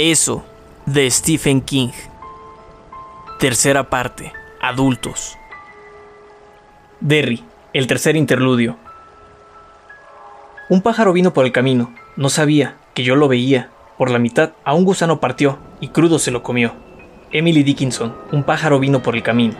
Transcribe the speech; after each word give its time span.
Eso, 0.00 0.44
de 0.86 1.10
Stephen 1.10 1.60
King. 1.60 1.88
Tercera 3.40 3.90
parte. 3.90 4.32
Adultos. 4.60 5.36
Derry, 7.00 7.42
el 7.72 7.88
tercer 7.88 8.14
interludio. 8.14 8.76
Un 10.68 10.82
pájaro 10.82 11.12
vino 11.12 11.32
por 11.32 11.46
el 11.46 11.50
camino. 11.50 11.92
No 12.14 12.28
sabía, 12.28 12.76
que 12.94 13.02
yo 13.02 13.16
lo 13.16 13.26
veía. 13.26 13.70
Por 13.96 14.12
la 14.12 14.20
mitad, 14.20 14.52
a 14.62 14.72
un 14.72 14.84
gusano 14.84 15.18
partió 15.18 15.58
y 15.80 15.88
crudo 15.88 16.20
se 16.20 16.30
lo 16.30 16.44
comió. 16.44 16.74
Emily 17.32 17.64
Dickinson, 17.64 18.14
un 18.30 18.44
pájaro 18.44 18.78
vino 18.78 19.02
por 19.02 19.16
el 19.16 19.24
camino. 19.24 19.56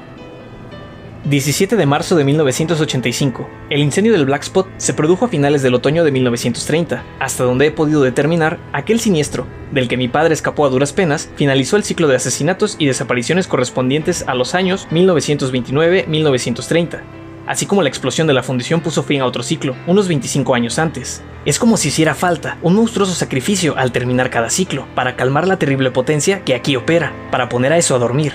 17 1.25 1.77
de 1.77 1.85
marzo 1.85 2.17
de 2.17 2.25
1985. 2.25 3.51
El 3.71 3.81
incendio 3.81 4.13
del 4.13 4.25
Black 4.25 4.45
Spot 4.45 4.69
se 4.77 4.95
produjo 4.95 5.25
a 5.25 5.29
finales 5.29 5.63
del 5.63 5.75
otoño 5.75 6.05
de 6.05 6.13
1930, 6.13 7.03
hasta 7.19 7.45
donde 7.45 7.67
he 7.67 7.73
podido 7.73 8.03
determinar 8.03 8.59
aquel 8.73 9.01
siniestro, 9.01 9.47
del 9.73 9.89
que 9.89 9.97
mi 9.97 10.09
padre 10.09 10.33
escapó 10.33 10.65
a 10.65 10.71
duras 10.71 10.93
penas, 10.93 11.29
finalizó 11.35 11.77
el 11.77 11.85
ciclo 11.85 12.07
de 12.07 12.17
asesinatos 12.17 12.77
y 12.79 12.87
desapariciones 12.87 13.49
correspondientes 13.49 14.25
a 14.29 14.35
los 14.35 14.55
años 14.55 14.87
1929-1930, 14.91 17.01
así 17.47 17.67
como 17.67 17.83
la 17.83 17.89
explosión 17.89 18.29
de 18.29 18.35
la 18.35 18.45
fundición 18.45 18.81
puso 18.81 19.03
fin 19.03 19.21
a 19.21 19.27
otro 19.27 19.43
ciclo, 19.43 19.75
unos 19.87 20.07
25 20.07 20.55
años 20.55 20.79
antes. 20.79 21.23
Es 21.45 21.59
como 21.59 21.77
si 21.77 21.89
hiciera 21.89 22.15
falta 22.15 22.59
un 22.63 22.77
monstruoso 22.77 23.13
sacrificio 23.13 23.77
al 23.77 23.91
terminar 23.91 24.31
cada 24.31 24.51
ciclo, 24.51 24.87
para 24.95 25.17
calmar 25.17 25.49
la 25.49 25.59
terrible 25.59 25.91
potencia 25.91 26.45
que 26.45 26.55
aquí 26.55 26.77
opera, 26.77 27.13
para 27.33 27.49
poner 27.49 27.73
a 27.73 27.77
eso 27.77 27.97
a 27.97 27.99
dormir, 27.99 28.35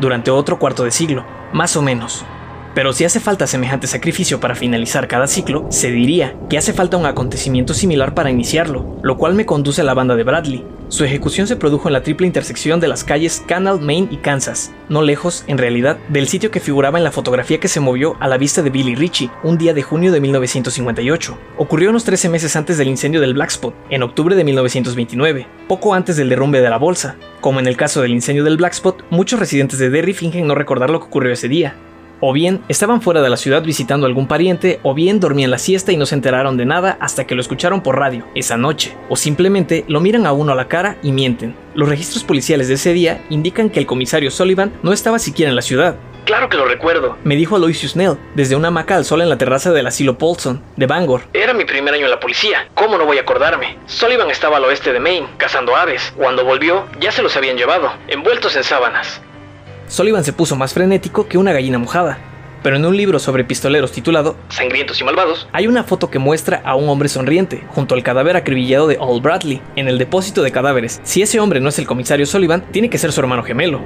durante 0.00 0.32
otro 0.32 0.58
cuarto 0.58 0.84
de 0.84 0.90
siglo, 0.90 1.24
más 1.54 1.76
o 1.76 1.82
menos. 1.82 2.24
Pero 2.74 2.92
si 2.92 3.04
hace 3.04 3.20
falta 3.20 3.46
semejante 3.46 3.86
sacrificio 3.86 4.40
para 4.40 4.56
finalizar 4.56 5.06
cada 5.06 5.28
ciclo, 5.28 5.66
se 5.70 5.92
diría 5.92 6.34
que 6.50 6.58
hace 6.58 6.72
falta 6.72 6.96
un 6.96 7.06
acontecimiento 7.06 7.72
similar 7.72 8.14
para 8.14 8.30
iniciarlo, 8.30 8.98
lo 9.02 9.16
cual 9.16 9.34
me 9.34 9.46
conduce 9.46 9.82
a 9.82 9.84
la 9.84 9.94
banda 9.94 10.16
de 10.16 10.24
Bradley. 10.24 10.64
Su 10.88 11.04
ejecución 11.04 11.46
se 11.46 11.56
produjo 11.56 11.88
en 11.88 11.92
la 11.92 12.02
triple 12.02 12.26
intersección 12.26 12.80
de 12.80 12.88
las 12.88 13.04
calles 13.04 13.42
Canal, 13.46 13.80
Maine 13.80 14.08
y 14.10 14.16
Kansas, 14.16 14.72
no 14.88 15.02
lejos, 15.02 15.44
en 15.46 15.58
realidad, 15.58 15.98
del 16.08 16.26
sitio 16.26 16.50
que 16.50 16.60
figuraba 16.60 16.98
en 16.98 17.04
la 17.04 17.12
fotografía 17.12 17.58
que 17.58 17.68
se 17.68 17.80
movió 17.80 18.16
a 18.20 18.28
la 18.28 18.38
vista 18.38 18.60
de 18.60 18.70
Billy 18.70 18.96
Ritchie 18.96 19.30
un 19.44 19.56
día 19.56 19.72
de 19.72 19.82
junio 19.82 20.10
de 20.10 20.20
1958. 20.20 21.38
Ocurrió 21.58 21.90
unos 21.90 22.04
13 22.04 22.28
meses 22.28 22.56
antes 22.56 22.76
del 22.76 22.88
incendio 22.88 23.20
del 23.20 23.34
Black 23.34 23.50
Spot, 23.50 23.74
en 23.88 24.02
octubre 24.02 24.34
de 24.34 24.44
1929, 24.44 25.46
poco 25.68 25.94
antes 25.94 26.16
del 26.16 26.28
derrumbe 26.28 26.60
de 26.60 26.70
la 26.70 26.78
bolsa. 26.78 27.16
Como 27.40 27.60
en 27.60 27.66
el 27.66 27.76
caso 27.76 28.02
del 28.02 28.12
incendio 28.12 28.44
del 28.44 28.56
Black 28.56 28.72
Spot, 28.72 29.04
muchos 29.10 29.38
residentes 29.38 29.78
de 29.78 29.90
Derry 29.90 30.12
fingen 30.12 30.46
no 30.46 30.54
recordar 30.54 30.90
lo 30.90 31.00
que 31.00 31.06
ocurrió 31.06 31.32
ese 31.32 31.48
día, 31.48 31.76
o 32.20 32.32
bien 32.32 32.62
estaban 32.68 33.02
fuera 33.02 33.22
de 33.22 33.30
la 33.30 33.36
ciudad 33.36 33.62
visitando 33.62 34.06
a 34.06 34.08
algún 34.08 34.26
pariente, 34.26 34.80
o 34.82 34.94
bien 34.94 35.20
dormían 35.20 35.50
la 35.50 35.58
siesta 35.58 35.92
y 35.92 35.96
no 35.96 36.06
se 36.06 36.14
enteraron 36.14 36.56
de 36.56 36.66
nada 36.66 36.96
hasta 37.00 37.26
que 37.26 37.34
lo 37.34 37.40
escucharon 37.40 37.82
por 37.82 37.98
radio 37.98 38.24
esa 38.34 38.56
noche, 38.56 38.96
o 39.08 39.16
simplemente 39.16 39.84
lo 39.88 40.00
miran 40.00 40.26
a 40.26 40.32
uno 40.32 40.52
a 40.52 40.56
la 40.56 40.68
cara 40.68 40.96
y 41.02 41.12
mienten. 41.12 41.54
Los 41.74 41.88
registros 41.88 42.24
policiales 42.24 42.68
de 42.68 42.74
ese 42.74 42.92
día 42.92 43.24
indican 43.30 43.70
que 43.70 43.80
el 43.80 43.86
comisario 43.86 44.30
Sullivan 44.30 44.72
no 44.82 44.92
estaba 44.92 45.18
siquiera 45.18 45.50
en 45.50 45.56
la 45.56 45.62
ciudad. 45.62 45.96
Claro 46.24 46.48
que 46.48 46.56
lo 46.56 46.64
recuerdo, 46.64 47.18
me 47.22 47.36
dijo 47.36 47.56
Aloysius 47.56 47.96
Nell, 47.96 48.16
desde 48.34 48.56
una 48.56 48.68
hamaca 48.68 48.96
al 48.96 49.04
sol 49.04 49.20
en 49.20 49.28
la 49.28 49.36
terraza 49.36 49.72
del 49.72 49.86
asilo 49.86 50.16
Paulson, 50.16 50.62
de 50.76 50.86
Bangor. 50.86 51.24
Era 51.34 51.52
mi 51.52 51.66
primer 51.66 51.92
año 51.92 52.06
en 52.06 52.10
la 52.10 52.20
policía. 52.20 52.66
¿Cómo 52.72 52.96
no 52.96 53.04
voy 53.04 53.18
a 53.18 53.22
acordarme? 53.22 53.76
Sullivan 53.84 54.30
estaba 54.30 54.56
al 54.56 54.64
oeste 54.64 54.94
de 54.94 55.00
Maine, 55.00 55.28
cazando 55.36 55.76
aves. 55.76 56.14
Cuando 56.16 56.42
volvió, 56.42 56.86
ya 56.98 57.12
se 57.12 57.22
los 57.22 57.36
habían 57.36 57.58
llevado, 57.58 57.92
envueltos 58.08 58.56
en 58.56 58.64
sábanas. 58.64 59.20
Sullivan 59.88 60.24
se 60.24 60.32
puso 60.32 60.56
más 60.56 60.72
frenético 60.72 61.28
que 61.28 61.38
una 61.38 61.52
gallina 61.52 61.78
mojada. 61.78 62.18
Pero 62.62 62.76
en 62.76 62.86
un 62.86 62.96
libro 62.96 63.18
sobre 63.18 63.44
pistoleros 63.44 63.92
titulado 63.92 64.36
Sangrientos 64.48 64.98
y 64.98 65.04
Malvados, 65.04 65.46
hay 65.52 65.66
una 65.66 65.84
foto 65.84 66.10
que 66.10 66.18
muestra 66.18 66.62
a 66.64 66.76
un 66.76 66.88
hombre 66.88 67.10
sonriente 67.10 67.62
junto 67.68 67.94
al 67.94 68.02
cadáver 68.02 68.36
acribillado 68.36 68.86
de 68.86 68.96
Old 68.98 69.22
Bradley 69.22 69.60
en 69.76 69.86
el 69.86 69.98
depósito 69.98 70.42
de 70.42 70.50
cadáveres. 70.50 71.00
Si 71.04 71.20
ese 71.20 71.40
hombre 71.40 71.60
no 71.60 71.68
es 71.68 71.78
el 71.78 71.86
comisario 71.86 72.24
Sullivan, 72.24 72.64
tiene 72.72 72.88
que 72.88 72.96
ser 72.96 73.12
su 73.12 73.20
hermano 73.20 73.42
gemelo. 73.42 73.80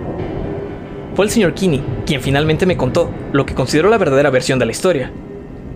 Fue 1.17 1.25
el 1.25 1.33
señor 1.33 1.55
Kinney 1.55 1.83
quien 2.07 2.21
finalmente 2.21 2.67
me 2.67 2.77
contó 2.77 3.11
lo 3.33 3.45
que 3.45 3.57
consideró 3.57 3.91
la 3.91 3.99
verdadera 3.99 4.31
versión 4.31 4.61
de 4.61 4.67
la 4.67 4.73
historia. 4.73 5.13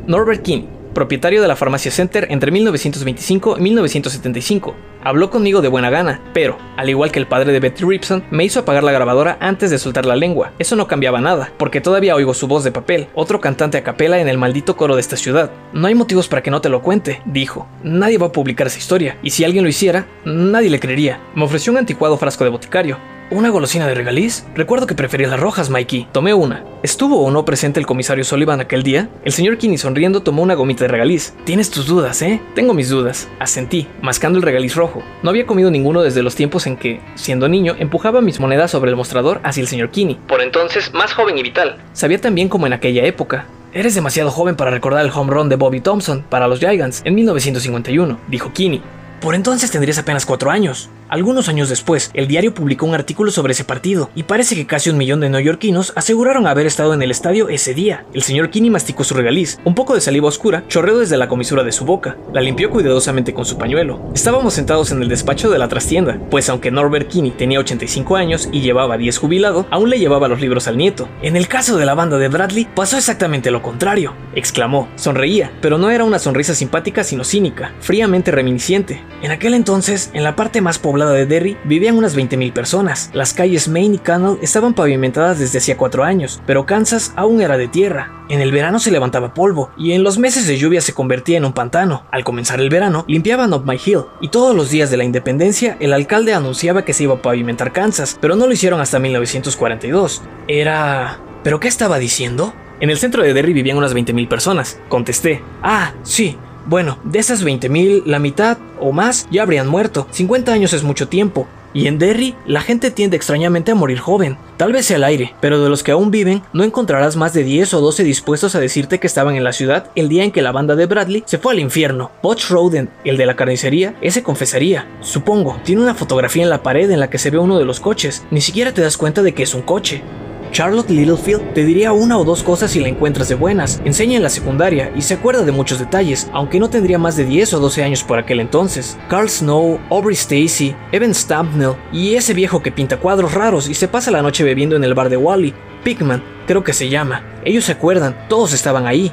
Norbert 0.07 0.43
Kinney 0.43 0.69
propietario 0.93 1.43
de 1.43 1.49
la 1.49 1.57
Farmacia 1.57 1.91
Center 1.91 2.27
entre 2.31 2.51
1925 2.51 3.57
y 3.59 3.61
1975. 3.61 4.75
Habló 5.03 5.31
conmigo 5.31 5.61
de 5.61 5.69
buena 5.69 5.91
gana, 5.91 6.21
pero, 6.33 6.59
al 6.77 6.89
igual 6.89 7.11
que 7.11 7.19
el 7.19 7.27
padre 7.27 7.53
de 7.53 7.61
Betty 7.61 7.85
Ripson, 7.85 8.25
me 8.31 8.45
hizo 8.45 8.61
apagar 8.61 8.85
la 8.85 8.93
grabadora 8.93 9.37
antes 9.41 9.71
de 9.71 9.79
soltar 9.79 10.07
la 10.07 10.17
lengua. 10.17 10.53
Eso 10.59 10.77
no 10.77 10.87
cambiaba 10.87 11.21
nada, 11.21 11.53
porque 11.57 11.81
todavía 11.81 12.15
oigo 12.15 12.35
su 12.35 12.47
voz 12.47 12.63
de 12.65 12.71
papel, 12.73 13.09
otro 13.15 13.41
cantante 13.41 13.79
a 13.79 13.83
capela 13.83 14.21
en 14.21 14.29
el 14.29 14.39
maldito 14.39 14.77
coro 14.77 14.95
de 14.95 15.01
esta 15.01 15.17
ciudad. 15.17 15.51
No 15.73 15.89
hay 15.89 15.95
motivos 15.95 16.29
para 16.29 16.43
que 16.43 16.51
no 16.51 16.61
te 16.61 16.69
lo 16.69 16.83
cuente, 16.83 17.23
dijo. 17.25 17.67
Nadie 17.83 18.19
va 18.19 18.29
a 18.29 18.33
publicar 18.33 18.69
esa 18.69 18.79
historia, 18.79 19.19
y 19.23 19.31
si 19.31 19.45
alguien 19.45 19.65
lo 19.65 19.71
hiciera, 19.71 20.07
nadie 20.25 20.71
le 20.71 20.81
creería. 20.81 21.21
Me 21.35 21.45
ofreció 21.45 21.73
un 21.73 21.79
anticuado 21.79 22.17
frasco 22.17 22.45
de 22.45 22.51
boticario, 22.51 22.99
¿Una 23.33 23.49
golosina 23.49 23.87
de 23.87 23.95
regaliz? 23.95 24.45
Recuerdo 24.55 24.87
que 24.87 24.95
prefería 24.95 25.27
las 25.27 25.41
rojas, 25.41 25.71
Mikey. 25.71 26.07
Tomé 26.13 26.35
una. 26.35 26.67
¿Estuvo 26.83 27.25
o 27.25 27.31
no 27.31 27.47
presente 27.47 27.81
el 27.81 27.87
comisario 27.87 28.25
Sullivan 28.25 28.61
aquel 28.61 28.83
día? 28.83 29.09
El 29.25 29.33
señor 29.33 29.57
Kinney 29.57 29.79
sonriendo 29.79 30.23
tomó 30.23 30.43
una 30.43 30.53
gomita 30.53 30.85
de 30.85 30.89
regaliz. 30.89 31.33
Tienes 31.45 31.71
tus 31.71 31.87
dudas, 31.87 32.21
¿eh? 32.21 32.43
Tengo 32.55 32.75
mis 32.75 32.91
dudas. 32.91 33.31
Asentí, 33.39 33.89
mascando 34.03 34.39
el 34.39 34.43
regaliz 34.43 34.75
rojo. 34.75 35.03
No 35.23 35.31
había 35.31 35.47
comido 35.47 35.71
ninguno 35.71 36.03
desde 36.03 36.23
los 36.23 36.35
tiempos 36.35 36.67
en 36.67 36.77
que, 36.77 37.01
siendo 37.15 37.49
niño, 37.49 37.75
empujaba 37.79 38.21
mis 38.21 38.39
monedas 38.39 38.71
sobre 38.71 38.91
el 38.91 38.99
mostrador 38.99 39.41
hacia 39.45 39.63
el 39.63 39.69
señor 39.69 39.89
Kinney. 39.89 40.19
Por 40.29 40.43
entonces, 40.43 40.93
más 40.93 41.15
joven 41.15 41.39
y 41.39 41.43
vital. 41.43 41.79
Sabía 41.95 42.21
también 42.21 42.51
como 42.51 42.67
en 42.67 42.75
aquella 42.75 43.07
época. 43.07 43.47
Eres 43.73 43.95
demasiado 43.95 44.31
joven 44.31 44.57
para 44.57 44.71
recordar 44.71 45.07
el 45.07 45.11
home 45.11 45.33
run 45.33 45.49
de 45.49 45.57
Bobby 45.57 45.81
Thompson 45.81 46.23
para 46.29 46.49
los 46.49 46.59
Giants 46.59 47.01
en 47.07 47.15
1951, 47.15 48.19
dijo 48.29 48.53
Kinney. 48.53 48.83
Por 49.23 49.37
entonces 49.37 49.71
tendrías 49.71 49.99
apenas 49.99 50.27
cuatro 50.27 50.51
años. 50.51 50.91
Algunos 51.13 51.51
años 51.51 51.69
después, 51.69 52.11
el 52.15 52.27
diario 52.27 52.55
publicó 52.55 52.87
un 52.87 52.95
artículo 52.95 53.31
sobre 53.31 53.53
ese 53.53 53.65
partido, 53.65 54.09
y 54.15 54.23
parece 54.23 54.55
que 54.55 54.67
casi 54.67 54.89
un 54.89 54.97
millón 54.97 55.21
de 55.21 55.29
neoyorquinos 55.29 55.93
aseguraron 55.95 56.47
haber 56.47 56.65
estado 56.65 56.95
en 56.95 57.03
el 57.03 57.11
estadio 57.11 57.51
ese 57.51 57.75
día. 57.75 58.07
El 58.15 58.23
señor 58.23 58.49
Kinney 58.49 58.71
masticó 58.71 59.05
su 59.05 59.13
regaliz, 59.13 59.61
un 59.67 59.75
poco 59.75 59.93
de 59.93 60.01
saliva 60.01 60.29
oscura 60.29 60.65
chorreó 60.69 60.99
desde 60.99 61.19
la 61.19 61.29
comisura 61.29 61.65
de 61.65 61.73
su 61.73 61.85
boca, 61.85 62.17
la 62.33 62.41
limpió 62.41 62.71
cuidadosamente 62.71 63.35
con 63.35 63.45
su 63.45 63.59
pañuelo. 63.59 64.01
Estábamos 64.15 64.55
sentados 64.55 64.91
en 64.91 65.03
el 65.03 65.09
despacho 65.11 65.51
de 65.51 65.59
la 65.59 65.69
trastienda, 65.69 66.19
pues 66.31 66.49
aunque 66.49 66.71
Norbert 66.71 67.09
Kinney 67.09 67.33
tenía 67.33 67.61
85 67.61 68.17
años 68.17 68.49
y 68.51 68.63
llevaba 68.63 68.97
10 68.97 69.19
jubilado, 69.19 69.67
aún 69.71 69.91
le 69.91 69.99
llevaba 69.99 70.29
los 70.29 70.41
libros 70.41 70.67
al 70.67 70.79
nieto. 70.79 71.11
En 71.21 71.37
el 71.37 71.47
caso 71.47 71.77
de 71.77 71.85
la 71.85 71.93
banda 71.93 72.17
de 72.17 72.29
Bradley, 72.29 72.67
pasó 72.75 72.97
exactamente 72.97 73.51
lo 73.51 73.61
contrario, 73.61 74.15
exclamó. 74.35 74.89
Sonreía, 74.97 75.53
pero 75.61 75.77
no 75.77 75.91
era 75.91 76.05
una 76.05 76.19
sonrisa 76.19 76.55
simpática 76.55 77.05
sino 77.05 77.23
cínica, 77.23 77.75
fríamente 77.81 78.31
reminisciente. 78.31 79.05
En 79.21 79.31
aquel 79.31 79.53
entonces, 79.53 80.11
en 80.15 80.25
la 80.25 80.37
parte 80.37 80.63
más 80.63 80.79
poblada 80.79 81.02
de 81.11 81.27
Derry 81.27 81.57
vivían 81.65 81.97
unas 81.97 82.17
20.000 82.17 82.53
personas. 82.53 83.11
Las 83.13 83.35
calles 83.35 83.69
Main 83.69 83.95
y 83.95 83.99
Canal 83.99 84.39
estaban 84.41 84.75
pavimentadas 84.75 85.39
desde 85.39 85.59
hacía 85.59 85.77
cuatro 85.77 86.05
años, 86.05 86.41
pero 86.47 86.67
Kansas 86.67 87.13
aún 87.17 87.41
era 87.41 87.57
de 87.57 87.69
tierra. 87.69 88.25
En 88.29 88.41
el 88.41 88.53
verano 88.53 88.79
se 88.79 88.91
levantaba 88.91 89.35
polvo 89.35 89.71
y 89.77 89.93
en 89.93 90.05
los 90.05 90.19
meses 90.19 90.47
de 90.47 90.57
lluvia 90.57 90.81
se 90.81 90.95
convertía 90.95 91.39
en 91.39 91.45
un 91.45 91.53
pantano. 91.53 92.07
Al 92.11 92.25
comenzar 92.25 92.61
el 92.61 92.71
verano, 92.71 93.05
limpiaban 93.09 93.53
Up 93.53 93.67
My 93.67 93.79
Hill 93.85 94.05
y 94.21 94.29
todos 94.29 94.55
los 94.55 94.71
días 94.71 94.91
de 94.91 94.97
la 94.97 95.05
independencia 95.05 95.77
el 95.81 95.93
alcalde 95.93 96.33
anunciaba 96.33 96.85
que 96.85 96.93
se 96.93 97.03
iba 97.05 97.15
a 97.15 97.23
pavimentar 97.23 97.73
Kansas, 97.73 98.17
pero 98.21 98.37
no 98.37 98.47
lo 98.47 98.53
hicieron 98.53 98.81
hasta 98.81 98.99
1942. 98.99 100.23
Era... 100.49 101.19
¿Pero 101.43 101.59
qué 101.59 101.69
estaba 101.69 101.99
diciendo? 101.99 102.55
En 102.81 102.91
el 102.91 102.99
centro 102.99 103.23
de 103.23 103.35
Derry 103.35 103.53
vivían 103.53 103.77
unas 103.77 103.95
20.000 103.95 104.29
personas. 104.29 104.81
Contesté. 104.89 105.43
Ah, 105.63 105.93
sí, 106.03 106.37
bueno, 106.67 106.99
de 107.05 107.19
esas 107.19 107.45
20.000, 107.45 108.05
la 108.07 108.19
mitad 108.19 108.59
o 108.81 108.93
más 108.93 109.27
ya 109.31 109.43
habrían 109.43 109.69
muerto. 109.69 110.07
50 110.11 110.53
años 110.53 110.73
es 110.73 110.83
mucho 110.83 111.09
tiempo. 111.09 111.47
Y 111.75 111.87
en 111.87 111.99
Derry, 111.99 112.35
la 112.47 112.61
gente 112.61 112.91
tiende 112.91 113.17
extrañamente 113.17 113.73
a 113.73 113.75
morir 113.75 113.99
joven. 113.99 114.37
Tal 114.59 114.73
vez 114.73 114.87
sea 114.87 114.97
el 114.97 115.05
aire, 115.05 115.35
pero 115.41 115.63
de 115.63 115.71
los 115.71 115.83
que 115.83 115.93
aún 115.93 116.11
viven, 116.11 116.43
no 116.53 116.65
encontrarás 116.65 117.17
más 117.17 117.33
de 117.33 117.45
10 117.45 117.75
o 117.75 117.81
12 117.81 118.05
dispuestos 118.05 118.55
a 118.55 118.61
decirte 118.61 119.01
que 119.01 119.07
estaban 119.07 119.37
en 119.37 119.45
la 119.45 119.53
ciudad 119.53 119.91
el 119.95 120.09
día 120.09 120.25
en 120.25 120.33
que 120.33 120.43
la 120.43 120.53
banda 120.53 120.77
de 120.77 120.87
Bradley 120.87 121.25
se 121.27 121.39
fue 121.39 121.53
al 121.53 121.61
infierno. 121.61 122.11
Butch 122.23 122.51
Roden, 122.51 122.91
el 123.05 123.17
de 123.17 123.27
la 123.27 123.37
carnicería, 123.37 123.95
ese 124.03 124.23
confesaría. 124.23 124.87
Supongo, 125.01 125.59
tiene 125.65 125.83
una 125.83 125.95
fotografía 125.95 126.43
en 126.43 126.51
la 126.51 126.63
pared 126.63 126.91
en 126.91 127.01
la 127.01 127.09
que 127.09 127.19
se 127.19 127.31
ve 127.31 127.39
uno 127.39 127.59
de 127.59 127.65
los 127.65 127.81
coches. 127.81 128.25
Ni 128.31 128.43
siquiera 128.43 128.75
te 128.75 128.83
das 128.83 128.99
cuenta 128.99 129.23
de 129.23 129.33
que 129.33 129.45
es 129.45 129.55
un 129.55 129.63
coche. 129.63 130.03
Charlotte 130.53 130.91
Littlefield 130.91 131.55
te 131.55 131.65
diría 131.65 131.93
una 131.93 132.19
o 132.19 132.25
dos 132.25 132.43
cosas 132.43 132.71
si 132.71 132.81
la 132.81 132.89
encuentras 132.89 133.31
de 133.31 133.35
buenas, 133.35 133.81
enseña 133.87 134.19
en 134.19 134.23
la 134.23 134.29
secundaria 134.29 134.93
y 134.95 135.01
se 135.01 135.15
acuerda 135.15 135.45
de 135.45 135.51
muchos 135.51 135.79
detalles, 135.79 136.29
aunque 136.35 136.61
no 136.61 136.69
tendría 136.69 136.99
más 136.99 137.17
de 137.17 137.25
10 137.25 137.55
o 137.55 137.61
12 137.61 137.83
años 137.83 138.05
por 138.05 138.19
aquel 138.19 138.39
entonces. 138.39 138.99
Carl 139.09 139.31
Snow, 139.31 139.81
Aubrey 139.89 140.15
Stacy, 140.15 140.77
Evan 140.93 141.15
Stampnell 141.15 141.77
y 141.91 142.17
ese 142.17 142.35
viejo 142.35 142.63
que 142.63 142.71
pinta 142.71 142.99
cuadros 142.99 143.33
raros 143.33 143.67
y 143.67 143.75
se 143.75 143.89
pasa 143.89 144.11
la 144.11 144.21
noche 144.21 144.45
bebiendo 144.45 144.77
en 144.77 144.85
el 144.85 144.93
bar 144.93 145.09
de 145.09 145.17
Wally, 145.17 145.55
Pigman, 145.85 146.23
creo 146.47 146.63
que 146.63 146.75
se 146.75 146.91
llama. 146.91 147.25
Ellos 147.47 147.65
se 147.65 147.73
acuerdan, 147.73 148.29
todos 148.29 148.53
estaban 148.53 148.87
ahí. 148.87 149.11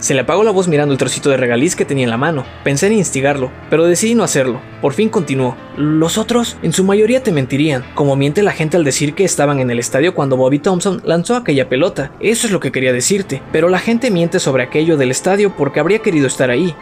Se 0.00 0.14
le 0.14 0.20
apagó 0.20 0.42
la 0.44 0.50
voz 0.50 0.66
mirando 0.66 0.92
el 0.92 0.98
trocito 0.98 1.28
de 1.28 1.36
regaliz 1.36 1.76
que 1.76 1.84
tenía 1.84 2.04
en 2.04 2.10
la 2.10 2.16
mano. 2.16 2.46
Pensé 2.64 2.86
en 2.86 2.94
instigarlo, 2.94 3.50
pero 3.68 3.84
decidí 3.84 4.14
no 4.14 4.24
hacerlo. 4.24 4.62
Por 4.80 4.94
fin 4.94 5.10
continuó. 5.10 5.56
Los 5.76 6.16
otros, 6.16 6.56
en 6.62 6.72
su 6.72 6.84
mayoría 6.84 7.22
te 7.22 7.32
mentirían, 7.32 7.84
como 7.94 8.16
miente 8.16 8.42
la 8.42 8.52
gente 8.52 8.78
al 8.78 8.84
decir 8.84 9.14
que 9.14 9.24
estaban 9.24 9.60
en 9.60 9.70
el 9.70 9.78
estadio 9.78 10.14
cuando 10.14 10.38
Bobby 10.38 10.58
Thompson 10.58 11.02
lanzó 11.04 11.36
aquella 11.36 11.68
pelota. 11.68 12.12
Eso 12.18 12.46
es 12.46 12.52
lo 12.52 12.60
que 12.60 12.72
quería 12.72 12.94
decirte, 12.94 13.42
pero 13.52 13.68
la 13.68 13.78
gente 13.78 14.10
miente 14.10 14.40
sobre 14.40 14.62
aquello 14.62 14.96
del 14.96 15.10
estadio 15.10 15.54
porque 15.54 15.80
habría 15.80 15.98
querido 15.98 16.26
estar 16.26 16.48
ahí. 16.48 16.74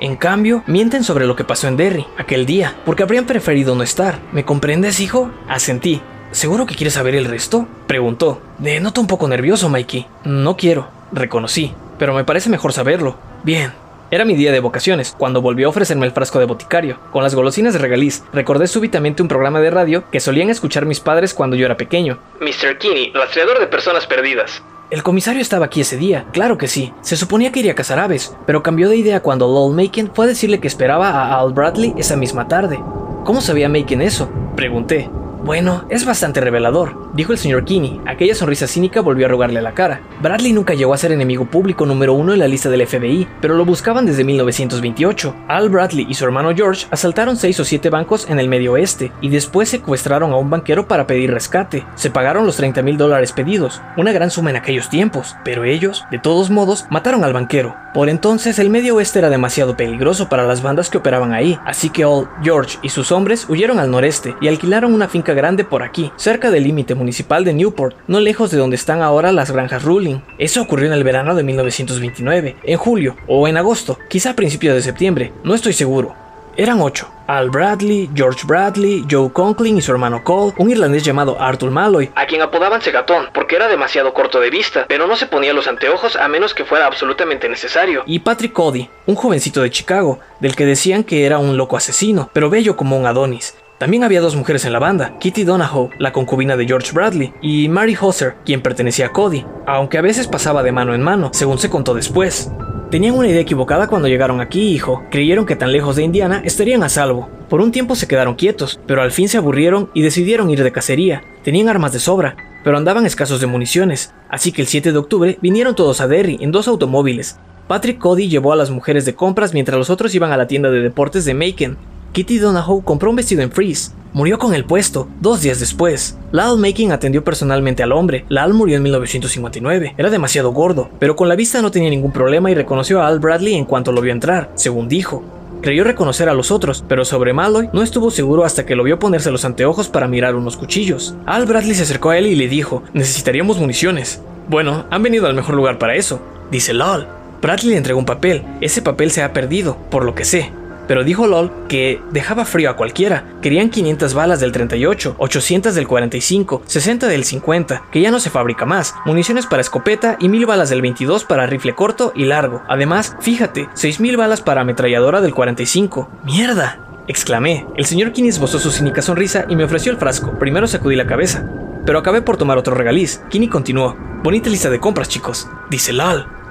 En 0.00 0.14
cambio, 0.14 0.62
mienten 0.68 1.02
sobre 1.02 1.26
lo 1.26 1.34
que 1.34 1.44
pasó 1.44 1.66
en 1.66 1.76
Derry 1.76 2.06
aquel 2.18 2.46
día, 2.46 2.76
porque 2.84 3.02
habrían 3.02 3.26
preferido 3.26 3.74
no 3.74 3.82
estar. 3.82 4.20
¿Me 4.32 4.44
comprendes, 4.44 5.00
hijo? 5.00 5.30
Asentí. 5.48 6.00
¿Seguro 6.30 6.66
que 6.66 6.76
quieres 6.76 6.94
saber 6.94 7.14
el 7.16 7.24
resto? 7.24 7.66
Preguntó. 7.86 8.40
De 8.58 8.80
noto 8.80 9.00
un 9.00 9.06
poco 9.06 9.28
nervioso, 9.28 9.68
Mikey. 9.68 10.06
No 10.24 10.56
quiero, 10.56 10.88
reconocí, 11.12 11.74
pero 12.02 12.14
me 12.14 12.24
parece 12.24 12.50
mejor 12.50 12.72
saberlo. 12.72 13.14
Bien, 13.44 13.72
era 14.10 14.24
mi 14.24 14.34
día 14.34 14.50
de 14.50 14.58
vocaciones, 14.58 15.14
cuando 15.16 15.40
volvió 15.40 15.68
a 15.68 15.70
ofrecerme 15.70 16.04
el 16.04 16.10
frasco 16.10 16.40
de 16.40 16.46
boticario. 16.46 16.98
Con 17.12 17.22
las 17.22 17.36
golosinas 17.36 17.74
de 17.74 17.78
regaliz, 17.78 18.24
recordé 18.32 18.66
súbitamente 18.66 19.22
un 19.22 19.28
programa 19.28 19.60
de 19.60 19.70
radio 19.70 20.02
que 20.10 20.18
solían 20.18 20.50
escuchar 20.50 20.84
mis 20.84 20.98
padres 20.98 21.32
cuando 21.32 21.54
yo 21.54 21.64
era 21.64 21.76
pequeño. 21.76 22.18
Mr. 22.40 22.76
Kinney, 22.78 23.12
rastreador 23.12 23.60
de 23.60 23.68
personas 23.68 24.04
perdidas. 24.08 24.64
El 24.90 25.04
comisario 25.04 25.40
estaba 25.40 25.66
aquí 25.66 25.82
ese 25.82 25.96
día, 25.96 26.24
claro 26.32 26.58
que 26.58 26.66
sí. 26.66 26.92
Se 27.02 27.16
suponía 27.16 27.52
que 27.52 27.60
iría 27.60 27.70
a 27.70 27.76
cazar 27.76 28.00
aves, 28.00 28.36
pero 28.46 28.64
cambió 28.64 28.88
de 28.88 28.96
idea 28.96 29.20
cuando 29.20 29.46
Lowell 29.46 29.76
Macon 29.76 30.10
fue 30.12 30.24
a 30.24 30.28
decirle 30.28 30.58
que 30.58 30.66
esperaba 30.66 31.08
a 31.08 31.38
Al 31.38 31.52
Bradley 31.52 31.94
esa 31.96 32.16
misma 32.16 32.48
tarde. 32.48 32.80
¿Cómo 33.24 33.40
sabía 33.40 33.68
Macon 33.68 34.02
eso? 34.02 34.28
Pregunté. 34.56 35.08
Bueno, 35.44 35.84
es 35.88 36.04
bastante 36.04 36.40
revelador, 36.40 37.10
dijo 37.14 37.32
el 37.32 37.38
señor 37.38 37.64
Kinney. 37.64 38.00
Aquella 38.06 38.32
sonrisa 38.32 38.68
cínica 38.68 39.00
volvió 39.00 39.26
a 39.26 39.28
rogarle 39.28 39.60
la 39.60 39.74
cara. 39.74 40.00
Bradley 40.22 40.52
nunca 40.52 40.74
llegó 40.74 40.94
a 40.94 40.98
ser 40.98 41.10
enemigo 41.10 41.46
público 41.46 41.84
número 41.84 42.14
uno 42.14 42.32
en 42.32 42.38
la 42.38 42.46
lista 42.46 42.70
del 42.70 42.86
FBI, 42.86 43.26
pero 43.40 43.56
lo 43.56 43.64
buscaban 43.64 44.06
desde 44.06 44.22
1928. 44.22 45.34
Al 45.48 45.68
Bradley 45.68 46.06
y 46.08 46.14
su 46.14 46.24
hermano 46.24 46.54
George 46.54 46.86
asaltaron 46.92 47.36
seis 47.36 47.58
o 47.58 47.64
siete 47.64 47.90
bancos 47.90 48.30
en 48.30 48.38
el 48.38 48.48
medio 48.48 48.74
oeste 48.74 49.10
y 49.20 49.30
después 49.30 49.68
secuestraron 49.68 50.30
a 50.30 50.36
un 50.36 50.48
banquero 50.48 50.86
para 50.86 51.08
pedir 51.08 51.32
rescate. 51.32 51.84
Se 51.96 52.10
pagaron 52.10 52.46
los 52.46 52.56
30 52.56 52.80
mil 52.82 52.96
dólares 52.96 53.32
pedidos, 53.32 53.82
una 53.96 54.12
gran 54.12 54.30
suma 54.30 54.50
en 54.50 54.56
aquellos 54.56 54.90
tiempos, 54.90 55.34
pero 55.44 55.64
ellos, 55.64 56.04
de 56.12 56.20
todos 56.20 56.50
modos, 56.50 56.86
mataron 56.88 57.24
al 57.24 57.32
banquero. 57.32 57.74
Por 57.94 58.08
entonces 58.08 58.60
el 58.60 58.70
medio 58.70 58.94
oeste 58.94 59.18
era 59.18 59.28
demasiado 59.28 59.76
peligroso 59.76 60.28
para 60.28 60.46
las 60.46 60.62
bandas 60.62 60.88
que 60.88 60.98
operaban 60.98 61.32
ahí, 61.32 61.58
así 61.66 61.90
que 61.90 62.04
Al, 62.04 62.28
George 62.42 62.78
y 62.80 62.90
sus 62.90 63.10
hombres 63.10 63.46
huyeron 63.50 63.80
al 63.80 63.90
noreste 63.90 64.36
y 64.40 64.48
alquilaron 64.48 64.94
una 64.94 65.08
finca 65.08 65.31
grande 65.34 65.64
por 65.64 65.82
aquí, 65.82 66.12
cerca 66.16 66.50
del 66.50 66.64
límite 66.64 66.94
municipal 66.94 67.44
de 67.44 67.54
Newport, 67.54 67.96
no 68.06 68.20
lejos 68.20 68.50
de 68.50 68.58
donde 68.58 68.76
están 68.76 69.02
ahora 69.02 69.32
las 69.32 69.50
granjas 69.50 69.82
Ruling. 69.82 70.20
Eso 70.38 70.62
ocurrió 70.62 70.86
en 70.86 70.92
el 70.92 71.04
verano 71.04 71.34
de 71.34 71.42
1929, 71.42 72.56
en 72.62 72.78
julio 72.78 73.16
o 73.26 73.48
en 73.48 73.56
agosto, 73.56 73.98
quizá 74.08 74.30
a 74.30 74.36
principios 74.36 74.74
de 74.74 74.82
septiembre, 74.82 75.32
no 75.44 75.54
estoy 75.54 75.72
seguro. 75.72 76.14
Eran 76.54 76.82
ocho. 76.82 77.08
Al 77.26 77.48
Bradley, 77.48 78.10
George 78.14 78.46
Bradley, 78.46 79.06
Joe 79.10 79.32
Conklin 79.32 79.78
y 79.78 79.80
su 79.80 79.90
hermano 79.90 80.22
Cole, 80.22 80.52
un 80.58 80.70
irlandés 80.70 81.02
llamado 81.02 81.40
Arthur 81.40 81.70
Malloy, 81.70 82.10
a 82.14 82.26
quien 82.26 82.42
apodaban 82.42 82.82
Segatón, 82.82 83.30
porque 83.32 83.56
era 83.56 83.68
demasiado 83.68 84.12
corto 84.12 84.38
de 84.38 84.50
vista, 84.50 84.84
pero 84.86 85.06
no 85.06 85.16
se 85.16 85.24
ponía 85.24 85.54
los 85.54 85.66
anteojos 85.66 86.14
a 86.16 86.28
menos 86.28 86.52
que 86.52 86.66
fuera 86.66 86.86
absolutamente 86.86 87.48
necesario. 87.48 88.02
y 88.04 88.18
Patrick 88.18 88.52
Cody, 88.52 88.90
un 89.06 89.14
jovencito 89.14 89.62
de 89.62 89.70
Chicago, 89.70 90.18
del 90.40 90.54
que 90.54 90.66
decían 90.66 91.04
que 91.04 91.24
era 91.24 91.38
un 91.38 91.56
loco 91.56 91.78
asesino, 91.78 92.28
pero 92.34 92.50
bello 92.50 92.76
como 92.76 92.98
un 92.98 93.06
Adonis. 93.06 93.54
También 93.82 94.04
había 94.04 94.20
dos 94.20 94.36
mujeres 94.36 94.64
en 94.64 94.72
la 94.72 94.78
banda, 94.78 95.18
Kitty 95.18 95.42
Donahoe, 95.42 95.90
la 95.98 96.12
concubina 96.12 96.56
de 96.56 96.66
George 96.66 96.92
Bradley, 96.92 97.34
y 97.42 97.68
Mary 97.68 97.96
Hosser, 98.00 98.36
quien 98.44 98.62
pertenecía 98.62 99.06
a 99.06 99.12
Cody, 99.12 99.44
aunque 99.66 99.98
a 99.98 100.02
veces 100.02 100.28
pasaba 100.28 100.62
de 100.62 100.70
mano 100.70 100.94
en 100.94 101.02
mano, 101.02 101.30
según 101.32 101.58
se 101.58 101.68
contó 101.68 101.92
después. 101.92 102.52
Tenían 102.92 103.16
una 103.16 103.26
idea 103.26 103.40
equivocada 103.40 103.88
cuando 103.88 104.06
llegaron 104.06 104.40
aquí, 104.40 104.68
hijo. 104.68 105.02
Creyeron 105.10 105.46
que 105.46 105.56
tan 105.56 105.72
lejos 105.72 105.96
de 105.96 106.04
Indiana 106.04 106.42
estarían 106.44 106.84
a 106.84 106.88
salvo. 106.88 107.28
Por 107.48 107.60
un 107.60 107.72
tiempo 107.72 107.96
se 107.96 108.06
quedaron 108.06 108.36
quietos, 108.36 108.78
pero 108.86 109.02
al 109.02 109.10
fin 109.10 109.28
se 109.28 109.38
aburrieron 109.38 109.90
y 109.94 110.02
decidieron 110.02 110.48
ir 110.48 110.62
de 110.62 110.70
cacería. 110.70 111.24
Tenían 111.42 111.68
armas 111.68 111.92
de 111.92 111.98
sobra, 111.98 112.36
pero 112.62 112.76
andaban 112.76 113.04
escasos 113.04 113.40
de 113.40 113.48
municiones, 113.48 114.14
así 114.28 114.52
que 114.52 114.62
el 114.62 114.68
7 114.68 114.92
de 114.92 114.98
octubre 114.98 115.38
vinieron 115.42 115.74
todos 115.74 116.00
a 116.00 116.06
Derry 116.06 116.38
en 116.40 116.52
dos 116.52 116.68
automóviles. 116.68 117.36
Patrick 117.66 117.98
Cody 117.98 118.28
llevó 118.28 118.52
a 118.52 118.56
las 118.56 118.70
mujeres 118.70 119.06
de 119.06 119.16
compras 119.16 119.54
mientras 119.54 119.76
los 119.76 119.90
otros 119.90 120.14
iban 120.14 120.30
a 120.30 120.36
la 120.36 120.46
tienda 120.46 120.70
de 120.70 120.82
deportes 120.82 121.24
de 121.24 121.34
Macon. 121.34 121.78
Kitty 122.12 122.36
Donahoe 122.36 122.84
compró 122.84 123.08
un 123.08 123.16
vestido 123.16 123.40
en 123.40 123.50
Freeze. 123.50 123.92
Murió 124.12 124.38
con 124.38 124.52
el 124.52 124.66
puesto, 124.66 125.08
dos 125.22 125.40
días 125.40 125.60
después. 125.60 126.18
Lal 126.30 126.58
Macon 126.58 126.92
atendió 126.92 127.24
personalmente 127.24 127.82
al 127.82 127.92
hombre. 127.92 128.26
Lal 128.28 128.52
murió 128.52 128.76
en 128.76 128.82
1959. 128.82 129.94
Era 129.96 130.10
demasiado 130.10 130.52
gordo, 130.52 130.90
pero 130.98 131.16
con 131.16 131.30
la 131.30 131.36
vista 131.36 131.62
no 131.62 131.70
tenía 131.70 131.88
ningún 131.88 132.12
problema 132.12 132.50
y 132.50 132.54
reconoció 132.54 133.00
a 133.00 133.06
Al 133.06 133.18
Bradley 133.18 133.54
en 133.54 133.64
cuanto 133.64 133.92
lo 133.92 134.02
vio 134.02 134.12
entrar, 134.12 134.50
según 134.56 134.88
dijo. 134.88 135.24
Creyó 135.62 135.84
reconocer 135.84 136.28
a 136.28 136.34
los 136.34 136.50
otros, 136.50 136.84
pero 136.86 137.06
sobre 137.06 137.32
Malloy 137.32 137.70
no 137.72 137.82
estuvo 137.82 138.10
seguro 138.10 138.44
hasta 138.44 138.66
que 138.66 138.76
lo 138.76 138.84
vio 138.84 138.98
ponerse 138.98 139.30
los 139.30 139.46
anteojos 139.46 139.88
para 139.88 140.06
mirar 140.06 140.34
unos 140.34 140.58
cuchillos. 140.58 141.14
Al 141.24 141.46
Bradley 141.46 141.74
se 141.74 141.84
acercó 141.84 142.10
a 142.10 142.18
él 142.18 142.26
y 142.26 142.34
le 142.34 142.48
dijo, 142.48 142.82
necesitaríamos 142.92 143.58
municiones. 143.58 144.20
Bueno, 144.50 144.84
han 144.90 145.02
venido 145.02 145.28
al 145.28 145.34
mejor 145.34 145.54
lugar 145.54 145.78
para 145.78 145.94
eso, 145.94 146.20
dice 146.50 146.74
Lal. 146.74 147.08
Bradley 147.40 147.70
le 147.70 147.78
entregó 147.78 147.98
un 147.98 148.04
papel, 148.04 148.42
ese 148.60 148.82
papel 148.82 149.10
se 149.10 149.22
ha 149.22 149.32
perdido, 149.32 149.78
por 149.90 150.04
lo 150.04 150.14
que 150.14 150.26
sé. 150.26 150.52
Pero 150.86 151.04
dijo 151.04 151.26
LOL 151.26 151.50
que 151.68 152.00
dejaba 152.10 152.44
frío 152.44 152.70
a 152.70 152.76
cualquiera. 152.76 153.24
Querían 153.40 153.70
500 153.70 154.14
balas 154.14 154.40
del 154.40 154.52
38, 154.52 155.16
800 155.18 155.74
del 155.74 155.88
45, 155.88 156.62
60 156.66 157.08
del 157.08 157.24
50, 157.24 157.82
que 157.90 158.00
ya 158.00 158.10
no 158.10 158.20
se 158.20 158.30
fabrica 158.30 158.66
más, 158.66 158.94
municiones 159.04 159.46
para 159.46 159.62
escopeta 159.62 160.16
y 160.20 160.28
1000 160.28 160.46
balas 160.46 160.70
del 160.70 160.82
22 160.82 161.24
para 161.24 161.46
rifle 161.46 161.74
corto 161.74 162.12
y 162.14 162.24
largo. 162.24 162.62
Además, 162.68 163.16
fíjate, 163.20 163.68
6000 163.74 164.16
balas 164.16 164.40
para 164.40 164.62
ametralladora 164.62 165.20
del 165.20 165.34
45. 165.34 166.08
¡Mierda! 166.24 166.78
exclamé. 167.08 167.66
El 167.76 167.84
señor 167.84 168.12
Kinney 168.12 168.30
esbozó 168.30 168.58
su 168.58 168.70
cínica 168.70 169.02
sonrisa 169.02 169.44
y 169.48 169.56
me 169.56 169.64
ofreció 169.64 169.92
el 169.92 169.98
frasco. 169.98 170.38
Primero 170.38 170.66
sacudí 170.66 170.96
la 170.96 171.06
cabeza. 171.06 171.44
Pero 171.84 171.98
acabé 171.98 172.22
por 172.22 172.36
tomar 172.36 172.58
otro 172.58 172.74
regaliz. 172.74 173.22
Kinney 173.28 173.48
continuó. 173.48 173.96
Bonita 174.22 174.48
lista 174.48 174.70
de 174.70 174.78
compras, 174.78 175.08
chicos. 175.08 175.48
Dice 175.68 175.92
Lal. 175.92 176.41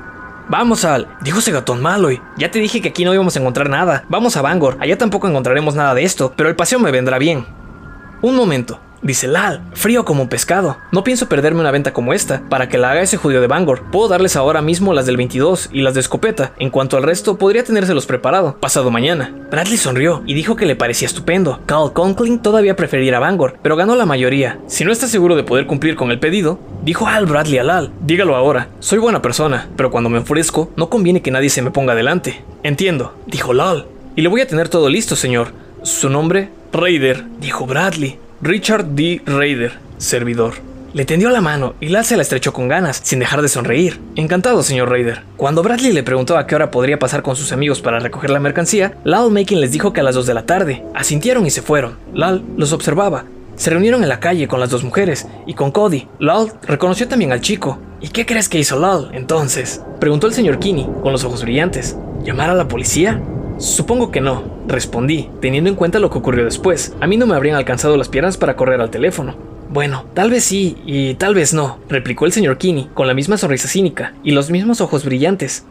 Vamos 0.51 0.83
al, 0.83 1.07
dijo 1.21 1.39
Segatón 1.39 1.81
Malloy. 1.81 2.21
Ya 2.35 2.51
te 2.51 2.59
dije 2.59 2.81
que 2.81 2.89
aquí 2.89 3.05
no 3.05 3.13
íbamos 3.13 3.37
a 3.37 3.39
encontrar 3.39 3.69
nada. 3.69 4.03
Vamos 4.09 4.35
a 4.35 4.41
Bangor, 4.41 4.75
allá 4.81 4.97
tampoco 4.97 5.29
encontraremos 5.29 5.75
nada 5.75 5.93
de 5.93 6.03
esto, 6.03 6.33
pero 6.35 6.49
el 6.49 6.57
paseo 6.57 6.77
me 6.77 6.91
vendrá 6.91 7.17
bien. 7.19 7.45
Un 8.21 8.35
momento, 8.35 8.77
dice 9.01 9.27
Lal, 9.27 9.63
frío 9.73 10.05
como 10.05 10.23
un 10.23 10.29
pescado. 10.29 10.77
No 10.91 11.03
pienso 11.03 11.27
perderme 11.27 11.61
una 11.61 11.71
venta 11.71 11.93
como 11.93 12.13
esta, 12.13 12.41
para 12.49 12.69
que 12.69 12.77
la 12.77 12.91
haga 12.91 13.01
ese 13.01 13.17
judío 13.17 13.41
de 13.41 13.47
Bangor. 13.47 13.83
Puedo 13.91 14.07
darles 14.07 14.35
ahora 14.35 14.61
mismo 14.61 14.93
las 14.93 15.05
del 15.05 15.17
22 15.17 15.69
y 15.71 15.81
las 15.81 15.93
de 15.93 15.99
escopeta. 15.99 16.53
En 16.59 16.69
cuanto 16.69 16.97
al 16.97 17.03
resto, 17.03 17.37
podría 17.37 17.63
tenérselos 17.63 18.05
preparado, 18.05 18.57
pasado 18.59 18.91
mañana. 18.91 19.33
Bradley 19.49 19.77
sonrió 19.77 20.23
y 20.25 20.33
dijo 20.33 20.55
que 20.55 20.65
le 20.65 20.75
parecía 20.75 21.07
estupendo. 21.07 21.59
Carl 21.65 21.93
Conkling 21.93 22.39
todavía 22.39 22.75
prefería 22.75 23.07
ir 23.07 23.15
a 23.15 23.19
Bangor, 23.19 23.57
pero 23.61 23.75
ganó 23.75 23.95
la 23.95 24.05
mayoría. 24.05 24.59
Si 24.67 24.85
no 24.85 24.91
está 24.91 25.07
seguro 25.07 25.35
de 25.35 25.43
poder 25.43 25.67
cumplir 25.67 25.95
con 25.95 26.11
el 26.11 26.19
pedido, 26.19 26.59
dijo 26.83 27.07
Al 27.07 27.25
Bradley 27.25 27.57
a 27.57 27.63
Lal, 27.63 27.91
dígalo 28.01 28.35
ahora. 28.35 28.69
Soy 28.79 28.99
buena 28.99 29.21
persona, 29.21 29.69
pero 29.75 29.91
cuando 29.91 30.09
me 30.09 30.17
enfurezco, 30.17 30.71
no 30.75 30.89
conviene 30.89 31.21
que 31.21 31.31
nadie 31.31 31.49
se 31.49 31.61
me 31.61 31.71
ponga 31.71 31.95
delante. 31.95 32.43
Entiendo, 32.63 33.13
dijo 33.27 33.53
Lal. 33.53 33.87
Y 34.15 34.21
le 34.21 34.29
voy 34.29 34.41
a 34.41 34.47
tener 34.47 34.69
todo 34.69 34.89
listo, 34.89 35.15
señor. 35.15 35.53
Su 35.83 36.09
nombre, 36.09 36.49
Raider, 36.73 37.25
dijo 37.39 37.65
Bradley. 37.65 38.19
Richard 38.43 38.95
D. 38.95 39.21
Raider, 39.27 39.73
servidor. 39.99 40.55
Le 40.93 41.05
tendió 41.05 41.29
la 41.29 41.41
mano 41.41 41.75
y 41.79 41.89
Lal 41.89 42.05
se 42.05 42.15
la 42.15 42.23
estrechó 42.23 42.53
con 42.53 42.67
ganas, 42.67 42.99
sin 43.03 43.19
dejar 43.19 43.43
de 43.43 43.47
sonreír. 43.47 43.99
Encantado, 44.15 44.63
señor 44.63 44.89
Raider. 44.89 45.21
Cuando 45.37 45.61
Bradley 45.61 45.93
le 45.93 46.01
preguntó 46.01 46.35
a 46.35 46.47
qué 46.47 46.55
hora 46.55 46.71
podría 46.71 46.97
pasar 46.97 47.21
con 47.21 47.35
sus 47.35 47.51
amigos 47.51 47.81
para 47.81 47.99
recoger 47.99 48.31
la 48.31 48.39
mercancía, 48.39 48.97
Lal 49.03 49.29
Macon 49.29 49.61
les 49.61 49.71
dijo 49.71 49.93
que 49.93 49.99
a 49.99 50.03
las 50.03 50.15
2 50.15 50.25
de 50.25 50.33
la 50.33 50.47
tarde. 50.47 50.83
Asintieron 50.95 51.45
y 51.45 51.51
se 51.51 51.61
fueron. 51.61 51.99
Lal 52.15 52.43
los 52.57 52.73
observaba. 52.73 53.25
Se 53.57 53.69
reunieron 53.69 54.01
en 54.01 54.09
la 54.09 54.19
calle 54.19 54.47
con 54.47 54.59
las 54.59 54.71
dos 54.71 54.83
mujeres 54.83 55.27
y 55.45 55.53
con 55.53 55.69
Cody. 55.69 56.07
Lal 56.17 56.51
reconoció 56.63 57.07
también 57.07 57.31
al 57.31 57.41
chico. 57.41 57.77
¿Y 58.01 58.07
qué 58.07 58.25
crees 58.25 58.49
que 58.49 58.57
hizo 58.57 58.79
Lal 58.79 59.11
entonces? 59.13 59.83
Preguntó 59.99 60.25
el 60.25 60.33
señor 60.33 60.57
Kinney, 60.57 60.89
con 61.03 61.11
los 61.11 61.23
ojos 61.23 61.43
brillantes. 61.43 61.95
¿Llamar 62.23 62.49
a 62.49 62.55
la 62.55 62.67
policía? 62.67 63.21
Supongo 63.61 64.09
que 64.09 64.21
no, 64.21 64.43
respondí, 64.67 65.29
teniendo 65.39 65.69
en 65.69 65.75
cuenta 65.75 65.99
lo 65.99 66.09
que 66.09 66.17
ocurrió 66.17 66.43
después. 66.43 66.95
A 66.99 67.05
mí 67.05 67.15
no 67.15 67.27
me 67.27 67.35
habrían 67.35 67.55
alcanzado 67.55 67.95
las 67.95 68.09
piernas 68.09 68.35
para 68.35 68.55
correr 68.55 68.81
al 68.81 68.89
teléfono. 68.89 69.35
Bueno, 69.69 70.03
tal 70.15 70.31
vez 70.31 70.45
sí 70.45 70.77
y 70.83 71.13
tal 71.13 71.35
vez 71.35 71.53
no, 71.53 71.77
replicó 71.87 72.25
el 72.25 72.31
señor 72.31 72.57
Kinney, 72.57 72.89
con 72.95 73.05
la 73.05 73.13
misma 73.13 73.37
sonrisa 73.37 73.67
cínica 73.67 74.15
y 74.23 74.31
los 74.31 74.49
mismos 74.49 74.81
ojos 74.81 75.05
brillantes. 75.05 75.63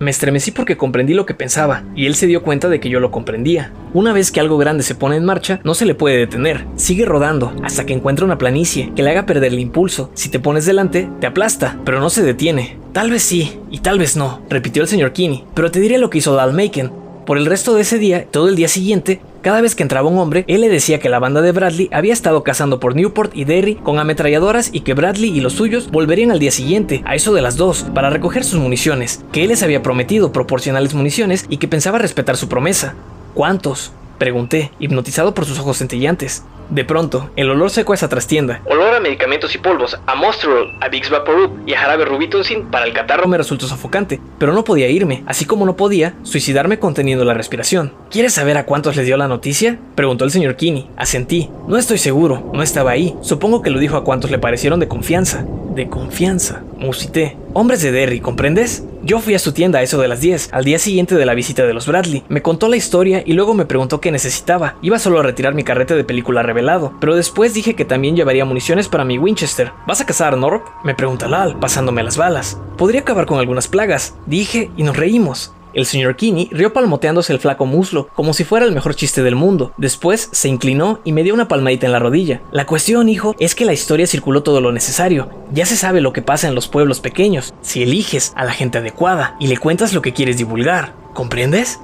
Me 0.00 0.10
estremecí 0.10 0.50
porque 0.50 0.76
comprendí 0.76 1.14
lo 1.14 1.24
que 1.24 1.34
pensaba, 1.34 1.84
y 1.94 2.06
él 2.06 2.16
se 2.16 2.26
dio 2.26 2.42
cuenta 2.42 2.68
de 2.68 2.80
que 2.80 2.90
yo 2.90 2.98
lo 2.98 3.12
comprendía. 3.12 3.70
Una 3.94 4.12
vez 4.12 4.32
que 4.32 4.40
algo 4.40 4.58
grande 4.58 4.82
se 4.82 4.96
pone 4.96 5.14
en 5.14 5.24
marcha, 5.24 5.60
no 5.62 5.74
se 5.74 5.86
le 5.86 5.94
puede 5.94 6.16
detener. 6.16 6.66
Sigue 6.74 7.04
rodando 7.04 7.54
hasta 7.62 7.86
que 7.86 7.94
encuentra 7.94 8.24
una 8.24 8.38
planicie 8.38 8.92
que 8.96 9.04
le 9.04 9.10
haga 9.10 9.24
perder 9.24 9.52
el 9.52 9.60
impulso. 9.60 10.10
Si 10.14 10.30
te 10.30 10.40
pones 10.40 10.66
delante, 10.66 11.08
te 11.20 11.28
aplasta, 11.28 11.78
pero 11.84 12.00
no 12.00 12.10
se 12.10 12.24
detiene. 12.24 12.76
Tal 12.92 13.12
vez 13.12 13.22
sí, 13.22 13.60
y 13.70 13.78
tal 13.78 14.00
vez 14.00 14.16
no, 14.16 14.42
repitió 14.50 14.82
el 14.82 14.88
señor 14.88 15.12
Kinney, 15.12 15.44
pero 15.54 15.70
te 15.70 15.78
diré 15.78 15.96
lo 15.96 16.10
que 16.10 16.18
hizo 16.18 16.34
Lal 16.34 16.52
Macon. 16.52 17.05
Por 17.26 17.38
el 17.38 17.46
resto 17.46 17.74
de 17.74 17.82
ese 17.82 17.98
día, 17.98 18.24
todo 18.30 18.48
el 18.48 18.54
día 18.54 18.68
siguiente, 18.68 19.20
cada 19.42 19.60
vez 19.60 19.74
que 19.74 19.82
entraba 19.82 20.08
un 20.08 20.16
hombre, 20.18 20.44
él 20.46 20.60
le 20.60 20.68
decía 20.68 21.00
que 21.00 21.08
la 21.08 21.18
banda 21.18 21.42
de 21.42 21.50
Bradley 21.50 21.90
había 21.92 22.12
estado 22.12 22.44
cazando 22.44 22.78
por 22.78 22.94
Newport 22.94 23.36
y 23.36 23.44
Derry 23.44 23.74
con 23.74 23.98
ametralladoras 23.98 24.70
y 24.72 24.82
que 24.82 24.94
Bradley 24.94 25.36
y 25.36 25.40
los 25.40 25.54
suyos 25.54 25.90
volverían 25.90 26.30
al 26.30 26.38
día 26.38 26.52
siguiente, 26.52 27.02
a 27.04 27.16
eso 27.16 27.34
de 27.34 27.42
las 27.42 27.56
dos, 27.56 27.84
para 27.92 28.10
recoger 28.10 28.44
sus 28.44 28.60
municiones, 28.60 29.24
que 29.32 29.42
él 29.42 29.48
les 29.48 29.64
había 29.64 29.82
prometido 29.82 30.30
proporcionarles 30.30 30.94
municiones 30.94 31.46
y 31.48 31.56
que 31.56 31.66
pensaba 31.66 31.98
respetar 31.98 32.36
su 32.36 32.48
promesa. 32.48 32.94
¿Cuántos? 33.34 33.90
Pregunté, 34.18 34.70
hipnotizado 34.78 35.34
por 35.34 35.44
sus 35.44 35.58
ojos 35.58 35.78
centellantes. 35.78 36.44
De 36.70 36.84
pronto, 36.84 37.30
el 37.36 37.48
olor 37.50 37.70
secó 37.70 37.92
a 37.92 37.94
esa 37.94 38.08
trastienda. 38.08 38.60
Olor 38.64 38.94
a 38.94 39.00
medicamentos 39.00 39.54
y 39.54 39.58
polvos, 39.58 39.98
a 40.06 40.14
Monsterol, 40.16 40.74
a 40.80 40.88
Vicks 40.88 41.10
Vaporub 41.10 41.50
y 41.64 41.74
a 41.74 41.78
jarabe 41.78 42.04
Rubitonsin 42.04 42.66
para 42.66 42.86
el 42.86 42.92
catarro. 42.92 43.28
Me 43.28 43.38
resultó 43.38 43.66
sofocante, 43.68 44.20
pero 44.38 44.52
no 44.52 44.64
podía 44.64 44.88
irme, 44.88 45.22
así 45.26 45.44
como 45.44 45.64
no 45.64 45.76
podía 45.76 46.14
suicidarme 46.22 46.80
conteniendo 46.80 47.24
la 47.24 47.34
respiración. 47.34 47.92
¿Quieres 48.10 48.34
saber 48.34 48.56
a 48.58 48.66
cuántos 48.66 48.96
les 48.96 49.06
dio 49.06 49.16
la 49.16 49.28
noticia? 49.28 49.78
Preguntó 49.94 50.24
el 50.24 50.32
señor 50.32 50.56
Kinney. 50.56 50.90
Asentí. 50.96 51.50
No 51.68 51.76
estoy 51.76 51.98
seguro, 51.98 52.50
no 52.52 52.62
estaba 52.62 52.90
ahí. 52.90 53.14
Supongo 53.20 53.62
que 53.62 53.70
lo 53.70 53.78
dijo 53.78 53.96
a 53.96 54.04
cuantos 54.04 54.30
le 54.30 54.38
parecieron 54.38 54.80
de 54.80 54.88
confianza. 54.88 55.44
De 55.74 55.88
confianza, 55.88 56.64
musité. 56.78 57.36
Hombres 57.52 57.82
de 57.82 57.92
Derry, 57.92 58.20
¿comprendes? 58.20 58.84
Yo 59.06 59.20
fui 59.20 59.36
a 59.36 59.38
su 59.38 59.52
tienda 59.52 59.78
a 59.78 59.82
eso 59.82 60.00
de 60.00 60.08
las 60.08 60.20
10, 60.20 60.48
al 60.50 60.64
día 60.64 60.80
siguiente 60.80 61.14
de 61.14 61.24
la 61.24 61.34
visita 61.34 61.64
de 61.64 61.72
los 61.72 61.86
Bradley. 61.86 62.24
Me 62.28 62.42
contó 62.42 62.66
la 62.66 62.74
historia 62.74 63.22
y 63.24 63.34
luego 63.34 63.54
me 63.54 63.64
preguntó 63.64 64.00
qué 64.00 64.10
necesitaba. 64.10 64.74
Iba 64.82 64.98
solo 64.98 65.20
a 65.20 65.22
retirar 65.22 65.54
mi 65.54 65.62
carrete 65.62 65.94
de 65.94 66.02
película 66.02 66.42
revelado, 66.42 66.92
pero 66.98 67.14
después 67.14 67.54
dije 67.54 67.76
que 67.76 67.84
también 67.84 68.16
llevaría 68.16 68.44
municiones 68.44 68.88
para 68.88 69.04
mi 69.04 69.16
Winchester. 69.16 69.70
¿Vas 69.86 70.00
a 70.00 70.06
cazar, 70.06 70.36
Norp? 70.36 70.66
Me 70.82 70.96
pregunta 70.96 71.28
Lal, 71.28 71.56
pasándome 71.60 72.02
las 72.02 72.16
balas. 72.16 72.60
Podría 72.76 73.02
acabar 73.02 73.26
con 73.26 73.38
algunas 73.38 73.68
plagas, 73.68 74.16
dije 74.26 74.72
y 74.76 74.82
nos 74.82 74.96
reímos. 74.96 75.52
El 75.76 75.84
señor 75.84 76.16
Kinney 76.16 76.48
rió 76.52 76.72
palmoteándose 76.72 77.34
el 77.34 77.38
flaco 77.38 77.66
muslo, 77.66 78.08
como 78.14 78.32
si 78.32 78.44
fuera 78.44 78.64
el 78.64 78.72
mejor 78.72 78.94
chiste 78.94 79.22
del 79.22 79.34
mundo. 79.34 79.74
Después 79.76 80.30
se 80.32 80.48
inclinó 80.48 81.00
y 81.04 81.12
me 81.12 81.22
dio 81.22 81.34
una 81.34 81.48
palmadita 81.48 81.84
en 81.84 81.92
la 81.92 81.98
rodilla. 81.98 82.40
La 82.50 82.64
cuestión, 82.64 83.10
hijo, 83.10 83.36
es 83.38 83.54
que 83.54 83.66
la 83.66 83.74
historia 83.74 84.06
circuló 84.06 84.42
todo 84.42 84.62
lo 84.62 84.72
necesario. 84.72 85.28
Ya 85.52 85.66
se 85.66 85.76
sabe 85.76 86.00
lo 86.00 86.14
que 86.14 86.22
pasa 86.22 86.48
en 86.48 86.54
los 86.54 86.66
pueblos 86.66 87.00
pequeños, 87.00 87.52
si 87.60 87.82
eliges 87.82 88.32
a 88.36 88.46
la 88.46 88.52
gente 88.52 88.78
adecuada 88.78 89.36
y 89.38 89.48
le 89.48 89.58
cuentas 89.58 89.92
lo 89.92 90.00
que 90.00 90.14
quieres 90.14 90.38
divulgar. 90.38 90.94
¿Comprendes? 91.12 91.78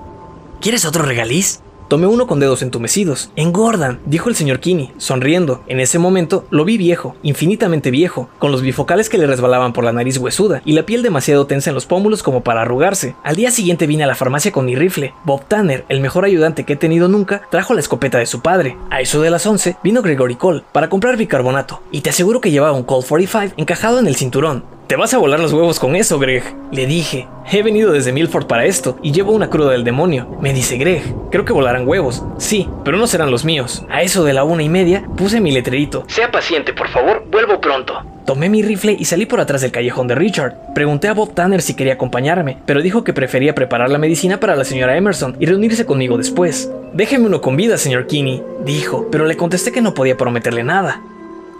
¿Quieres 0.62 0.87
otro 0.87 1.02
regaliz? 1.02 1.61
Tomé 1.92 2.06
uno 2.06 2.26
con 2.26 2.40
dedos 2.40 2.62
entumecidos. 2.62 3.30
Engordan, 3.37 4.00
dijo 4.06 4.30
el 4.30 4.34
señor 4.34 4.61
Kinney, 4.61 4.94
sonriendo. 4.96 5.62
En 5.66 5.78
ese 5.78 5.99
momento 5.99 6.46
lo 6.49 6.64
vi 6.64 6.78
viejo, 6.78 7.16
infinitamente 7.22 7.90
viejo, 7.90 8.30
con 8.38 8.50
los 8.50 8.62
bifocales 8.62 9.11
que 9.11 9.18
le 9.18 9.26
resbalaban 9.26 9.75
por 9.75 9.84
la 9.84 9.92
nariz 9.92 10.16
huesuda 10.16 10.62
y 10.64 10.72
la 10.72 10.87
piel 10.87 11.02
demasiado 11.02 11.46
tensa 11.46 11.68
en 11.68 11.75
los 11.75 11.84
pómulos 11.84 12.22
como 12.22 12.42
para 12.42 12.62
arrugarse. 12.62 13.14
Al 13.22 13.37
día 13.37 13.50
siguiente 13.50 13.87
vine 13.87 14.04
a 14.04 14.06
la 14.06 14.14
farmacia 14.14 14.52
con 14.52 14.64
mi 14.64 14.75
rifle. 14.75 15.12
Bob 15.26 15.44
Tanner, 15.44 15.84
el 15.90 16.00
mejor 16.00 16.25
ayudante 16.25 16.64
que 16.64 16.72
he 16.72 16.76
tenido 16.76 17.08
nunca, 17.08 17.42
trajo 17.50 17.75
la 17.75 17.80
escopeta 17.80 18.16
de 18.16 18.25
su 18.25 18.40
padre. 18.40 18.78
A 18.88 19.02
eso 19.02 19.20
de 19.20 19.28
las 19.28 19.44
11 19.44 19.76
vino 19.84 20.00
Gregory 20.00 20.37
Cole 20.37 20.62
para 20.72 20.88
comprar 20.88 21.18
bicarbonato 21.18 21.82
y 21.90 22.00
te 22.00 22.08
aseguro 22.08 22.40
que 22.40 22.50
llevaba 22.50 22.72
un 22.72 22.84
Colt 22.84 23.06
45 23.06 23.56
encajado 23.58 23.99
en 23.99 24.06
el 24.06 24.16
cinturón. 24.16 24.64
Te 24.86 24.96
vas 24.96 25.14
a 25.14 25.18
volar 25.18 25.40
los 25.40 25.52
huevos 25.52 25.80
con 25.80 25.96
eso, 25.96 26.18
Greg. 26.18 26.42
Le 26.70 26.86
dije. 26.86 27.26
He 27.50 27.62
venido 27.62 27.92
desde 27.92 28.12
Milford 28.12 28.46
para 28.46 28.66
esto 28.66 28.98
y 29.02 29.12
llevo 29.12 29.32
una 29.32 29.48
cruda 29.48 29.72
del 29.72 29.84
demonio. 29.84 30.26
Me 30.40 30.52
dice 30.52 30.76
Greg. 30.76 31.02
Creo 31.30 31.44
que 31.44 31.52
volarán 31.52 31.88
huevos. 31.88 32.22
Sí, 32.38 32.68
pero 32.84 32.98
no 32.98 33.06
serán 33.06 33.30
los 33.30 33.44
míos. 33.44 33.84
A 33.88 34.02
eso 34.02 34.22
de 34.24 34.34
la 34.34 34.44
una 34.44 34.62
y 34.62 34.68
media 34.68 35.04
puse 35.16 35.40
mi 35.40 35.50
letrerito. 35.50 36.04
Sea 36.08 36.30
paciente, 36.30 36.74
por 36.74 36.88
favor, 36.88 37.24
vuelvo 37.30 37.58
pronto. 37.60 37.94
Tomé 38.26 38.48
mi 38.48 38.62
rifle 38.62 38.94
y 38.98 39.04
salí 39.06 39.26
por 39.26 39.40
atrás 39.40 39.62
del 39.62 39.72
callejón 39.72 40.08
de 40.08 40.14
Richard. 40.14 40.54
Pregunté 40.74 41.08
a 41.08 41.14
Bob 41.14 41.32
Tanner 41.34 41.62
si 41.62 41.74
quería 41.74 41.94
acompañarme, 41.94 42.58
pero 42.66 42.82
dijo 42.82 43.02
que 43.02 43.12
prefería 43.12 43.54
preparar 43.54 43.90
la 43.90 43.98
medicina 43.98 44.38
para 44.38 44.56
la 44.56 44.64
señora 44.64 44.96
Emerson 44.96 45.36
y 45.40 45.46
reunirse 45.46 45.86
conmigo 45.86 46.18
después. 46.18 46.70
Déjeme 46.92 47.26
uno 47.26 47.40
con 47.40 47.56
vida, 47.56 47.78
señor 47.78 48.06
Kinney, 48.06 48.42
dijo, 48.64 49.08
pero 49.10 49.24
le 49.24 49.36
contesté 49.36 49.72
que 49.72 49.80
no 49.80 49.94
podía 49.94 50.16
prometerle 50.16 50.62
nada. 50.62 51.00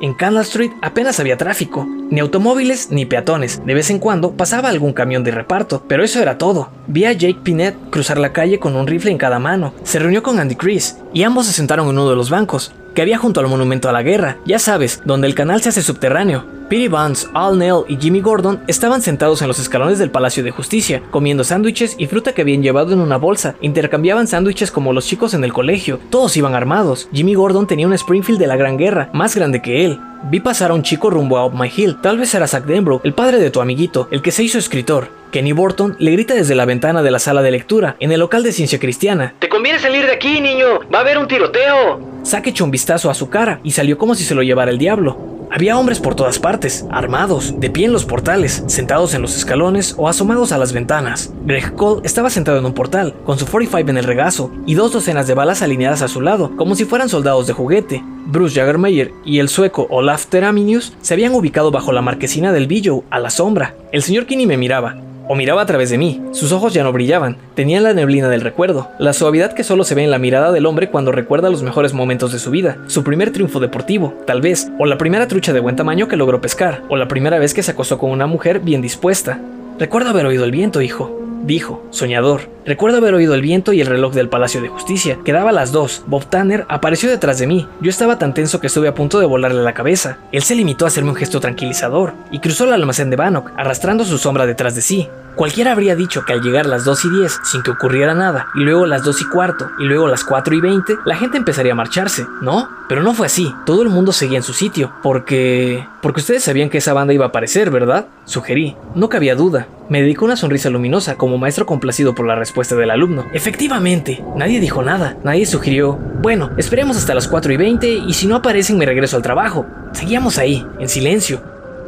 En 0.03 0.15
Canal 0.15 0.43
Street 0.43 0.73
apenas 0.83 1.21
había 1.21 1.37
tráfico, 1.37 1.87
ni 2.11 2.19
automóviles 2.19 2.91
ni 2.91 3.07
peatones. 3.07 3.63
De 3.65 3.73
vez 3.73 3.89
en 3.89 4.01
cuando 4.01 4.33
pasaba 4.33 4.69
algún 4.69 4.93
camión 4.93 5.23
de 5.23 5.31
reparto, 5.31 5.85
pero 5.87 6.03
eso 6.03 6.21
era 6.21 6.39
todo. 6.39 6.71
Vi 6.89 7.05
a 7.05 7.13
Jake 7.13 7.39
Pinet 7.45 7.77
cruzar 7.89 8.19
la 8.19 8.33
calle 8.33 8.59
con 8.59 8.75
un 8.75 8.89
rifle 8.89 9.13
en 9.13 9.19
cada 9.19 9.39
mano. 9.39 9.73
Se 9.85 10.01
reunió 10.01 10.25
con 10.25 10.41
Andy 10.41 10.57
Chris 10.57 10.97
y 11.15 11.23
ambos 11.23 11.47
se 11.47 11.53
sentaron 11.53 11.87
en 11.87 11.93
uno 11.93 12.11
de 12.11 12.17
los 12.17 12.31
bancos 12.31 12.73
que 12.97 13.03
había 13.03 13.17
junto 13.17 13.39
al 13.39 13.47
monumento 13.47 13.89
a 13.89 13.93
la 13.93 14.03
guerra, 14.03 14.39
ya 14.45 14.59
sabes, 14.59 15.03
donde 15.05 15.29
el 15.29 15.37
canal 15.37 15.63
se 15.63 15.69
hace 15.69 15.83
subterráneo. 15.83 16.45
Pete 16.73 16.88
Barnes, 16.88 17.29
Al 17.35 17.59
Nell 17.59 17.85
y 17.87 17.99
Jimmy 17.99 18.23
Gordon 18.23 18.62
estaban 18.67 19.02
sentados 19.02 19.43
en 19.43 19.49
los 19.49 19.59
escalones 19.59 19.99
del 19.99 20.11
Palacio 20.11 20.43
de 20.43 20.52
Justicia, 20.52 21.02
comiendo 21.11 21.45
sándwiches 21.45 21.97
y 21.99 22.07
fruta 22.07 22.33
que 22.33 22.41
habían 22.41 22.62
llevado 22.62 22.95
en 22.95 23.00
una 23.00 23.19
bolsa. 23.19 23.57
Intercambiaban 23.61 24.26
sándwiches 24.26 24.71
como 24.71 24.95
los 24.95 25.07
chicos 25.07 25.35
en 25.35 25.45
el 25.45 25.52
colegio. 25.52 26.00
Todos 26.09 26.35
iban 26.38 26.55
armados. 26.55 27.11
Jimmy 27.12 27.35
Gordon 27.35 27.67
tenía 27.67 27.87
un 27.87 27.93
Springfield 27.93 28.41
de 28.41 28.47
la 28.47 28.57
Gran 28.57 28.79
Guerra, 28.79 29.11
más 29.12 29.37
grande 29.37 29.61
que 29.61 29.85
él. 29.85 30.00
Vi 30.31 30.41
pasar 30.41 30.71
a 30.71 30.75
un 30.75 30.83
chico 30.83 31.11
rumbo 31.11 31.37
a 31.37 31.45
Up 31.45 31.52
My 31.52 31.71
Hill. 31.76 31.99
Tal 32.00 32.17
vez 32.17 32.35
era 32.35 32.47
Zach 32.47 32.64
Denbrough, 32.64 33.02
el 33.05 33.12
padre 33.12 33.38
de 33.38 33.50
tu 33.50 33.61
amiguito, 33.61 34.09
el 34.11 34.23
que 34.23 34.31
se 34.31 34.43
hizo 34.43 34.57
escritor. 34.57 35.09
Kenny 35.31 35.52
Burton 35.52 35.97
le 35.99 36.12
grita 36.12 36.33
desde 36.33 36.55
la 36.55 36.64
ventana 36.64 37.02
de 37.02 37.11
la 37.11 37.19
sala 37.19 37.43
de 37.43 37.50
lectura, 37.50 37.97
en 38.00 38.12
el 38.12 38.21
local 38.21 38.43
de 38.43 38.52
ciencia 38.52 38.79
cristiana. 38.79 39.35
Te 39.41 39.50
conviene 39.50 39.79
salir 39.79 40.07
de 40.07 40.12
aquí, 40.12 40.41
niño. 40.41 40.81
Va 40.91 41.00
a 41.00 41.02
haber 41.02 41.19
un 41.19 41.29
tiroteo. 41.29 42.00
Zack 42.25 42.47
echó 42.47 42.64
un 42.64 42.71
vistazo 42.71 43.11
a 43.11 43.14
su 43.14 43.29
cara 43.29 43.61
y 43.62 43.73
salió 43.73 43.99
como 43.99 44.14
si 44.14 44.25
se 44.25 44.35
lo 44.35 44.43
llevara 44.43 44.71
el 44.71 44.79
diablo. 44.79 45.32
Había 45.55 45.79
hombres 45.79 46.01
por 46.01 46.15
todas 46.15 46.39
partes, 46.39 46.87
armados, 46.91 47.61
de 47.61 47.69
pie 47.69 47.85
en 47.85 47.93
los 47.93 48.07
portales, 48.07 48.65
sentados 48.69 49.13
en 49.13 49.21
los 49.21 49.37
escalones 49.37 49.95
o 49.99 50.09
asomados 50.09 50.51
a 50.51 50.57
las 50.57 50.73
ventanas. 50.73 51.31
Greg 51.45 51.75
Cole 51.75 52.01
estaba 52.05 52.31
sentado 52.31 52.57
en 52.57 52.65
un 52.65 52.73
portal, 52.73 53.15
con 53.27 53.39
su 53.39 53.45
45 53.45 53.91
en 53.91 53.99
el 53.99 54.05
regazo, 54.05 54.51
y 54.65 54.77
dos 54.77 54.93
docenas 54.93 55.27
de 55.27 55.35
balas 55.35 55.61
alineadas 55.61 56.01
a 56.01 56.09
su 56.09 56.23
lado, 56.23 56.57
como 56.57 56.75
si 56.75 56.87
fueran 56.87 57.11
soldados 57.11 57.47
de 57.47 57.53
juguete. 57.53 58.03
Bruce 58.25 58.59
Jagermeyer 58.59 59.13
y 59.27 59.41
el 59.41 59.51
sueco 59.51 59.87
Olaf 59.91 60.25
Teraminius 60.25 60.95
se 61.03 61.13
habían 61.13 61.35
ubicado 61.35 61.71
bajo 61.71 61.93
la 61.93 62.01
marquesina 62.01 62.51
del 62.51 62.67
Billow, 62.67 63.05
a 63.11 63.19
la 63.19 63.29
sombra. 63.29 63.75
El 63.93 64.03
señor 64.03 64.25
Kinney 64.25 64.47
me 64.47 64.57
miraba, 64.57 64.97
o 65.29 65.35
miraba 65.35 65.62
a 65.62 65.67
través 65.67 65.91
de 65.91 65.99
mí. 65.99 66.23
Sus 66.33 66.52
ojos 66.52 66.75
ya 66.75 66.83
no 66.83 66.93
brillaban, 66.93 67.37
tenían 67.55 67.83
la 67.83 67.95
neblina 67.95 68.29
del 68.29 68.41
recuerdo, 68.41 68.88
la 68.99 69.12
suavidad 69.12 69.52
que 69.52 69.64
solo 69.64 69.85
se 69.85 69.95
ve 69.95 70.05
en 70.05 70.11
la 70.11 70.19
mirada 70.19 70.52
del 70.52 70.67
hombre 70.67 70.91
cuando 70.91 71.12
recuerda 71.12 71.50
los 71.50 71.62
mejores 71.62 71.93
momentos 71.95 72.33
de 72.33 72.38
su 72.38 72.50
vida, 72.50 72.79
su 72.87 73.05
primer 73.05 73.33
triunfo 73.33 73.61
deportivo, 73.61 74.14
tal 74.26 74.41
vez, 74.41 74.71
o 74.79 74.87
la 74.87 74.99
primera 74.99 75.29
trucha 75.29 75.52
de 75.52 75.61
buen 75.61 75.76
tamaño 75.76 76.09
que 76.09 76.17
logró 76.17 76.41
pescar, 76.41 76.83
o 76.88 76.97
la 76.97 77.09
primera 77.09 77.38
vez 77.38 77.55
que 77.55 77.62
se 77.62 77.73
acostó 77.73 77.99
con 77.99 78.11
una 78.11 78.26
mujer 78.26 78.61
bien 78.61 78.83
dispuesta. 78.83 79.41
Recuerdo 79.79 80.11
haber 80.11 80.26
oído 80.26 80.45
el 80.45 80.50
viento, 80.50 80.83
hijo, 80.83 81.22
dijo, 81.43 81.85
soñador. 81.91 82.51
Recuerdo 82.65 82.99
haber 82.99 83.15
oído 83.15 83.35
el 83.35 83.43
viento 83.43 83.73
y 83.73 83.81
el 83.81 83.87
reloj 83.87 84.15
del 84.15 84.29
Palacio 84.29 84.61
de 84.63 84.69
Justicia. 84.69 85.19
Quedaba 85.25 85.51
a 85.51 85.53
las 85.53 85.73
dos. 85.73 86.05
Bob 86.07 86.27
Tanner 86.27 86.65
apareció 86.69 87.11
detrás 87.11 87.39
de 87.39 87.47
mí. 87.47 87.69
Yo 87.81 87.91
estaba 87.91 88.19
tan 88.19 88.35
tenso 88.35 88.61
que 88.61 88.69
estuve 88.69 88.89
a 88.89 88.95
punto 88.95 89.19
de 89.19 89.27
volarle 89.27 89.63
la 89.63 89.75
cabeza. 89.75 90.19
Él 90.31 90.43
se 90.43 90.55
limitó 90.55 90.85
a 90.85 90.89
hacerme 90.89 91.11
un 91.11 91.17
gesto 91.17 91.41
tranquilizador 91.41 92.15
y 92.31 92.39
cruzó 92.39 92.65
el 92.65 92.73
almacén 92.73 93.11
de 93.11 93.17
Bannock, 93.17 93.51
arrastrando 93.57 94.05
su 94.05 94.19
sombra 94.19 94.47
detrás 94.47 94.75
de 94.75 94.83
sí. 94.83 95.09
Cualquiera 95.35 95.73
habría 95.73 95.97
dicho 95.97 96.25
que 96.27 96.35
al 96.35 96.43
llegar 96.43 96.67
las 96.67 96.85
2 96.85 97.07
y 97.07 97.11
10 97.21 97.41
sin 97.45 97.63
que 97.63 97.71
ocurriera 97.71 98.15
nada, 98.15 98.49
y 98.55 98.61
luego 98.61 98.85
las 98.85 99.03
2 99.03 99.23
y 99.23 99.25
cuarto, 99.31 99.71
y 99.79 99.85
luego 99.85 100.07
las 100.07 100.25
4 100.25 100.55
y 100.55 100.61
20, 100.61 100.99
la 101.07 101.17
gente 101.17 101.39
empezaría 101.39 101.73
a 101.73 101.75
marcharse, 101.77 102.27
¿no? 102.43 102.69
Pero 102.87 103.03
no 103.03 103.15
fue 103.15 103.27
así, 103.27 103.55
todo 103.65 103.83
el 103.83 103.89
mundo 103.89 104.13
seguía 104.13 104.37
en 104.37 104.45
su 104.45 104.53
sitio, 104.53 104.93
porque... 105.03 105.89
porque 106.03 106.21
ustedes 106.21 106.43
sabían 106.43 106.69
que 106.69 106.79
esa 106.79 106.93
banda 106.93 107.15
iba 107.15 107.25
a 107.25 107.29
aparecer, 107.29 107.71
¿verdad? 107.71 108.09
Sugerí, 108.25 108.77
no 108.95 109.09
cabía 109.09 109.37
duda. 109.37 109.69
Me 109.89 110.03
dedicó 110.03 110.25
una 110.25 110.37
sonrisa 110.37 110.69
luminosa 110.69 111.17
como 111.17 111.39
maestro 111.39 111.65
complacido 111.65 112.15
por 112.15 112.27
la 112.27 112.35
respuesta 112.35 112.75
del 112.75 112.91
alumno. 112.91 113.25
Efectivamente, 113.33 114.23
nadie 114.37 114.61
dijo 114.61 114.83
nada, 114.83 115.17
nadie 115.23 115.47
sugirió, 115.47 115.99
bueno, 116.21 116.51
esperemos 116.59 116.97
hasta 116.97 117.15
las 117.15 117.29
4 117.29 117.53
y 117.53 117.57
20 117.57 117.89
y 117.89 118.15
si 118.15 118.27
no 118.27 118.37
aparecen 118.37 118.79
me 118.79 118.87
regreso 118.87 119.17
al 119.17 119.23
trabajo. 119.23 119.65
Seguíamos 119.93 120.39
ahí, 120.39 120.67
en 120.81 120.89
silencio, 120.89 121.41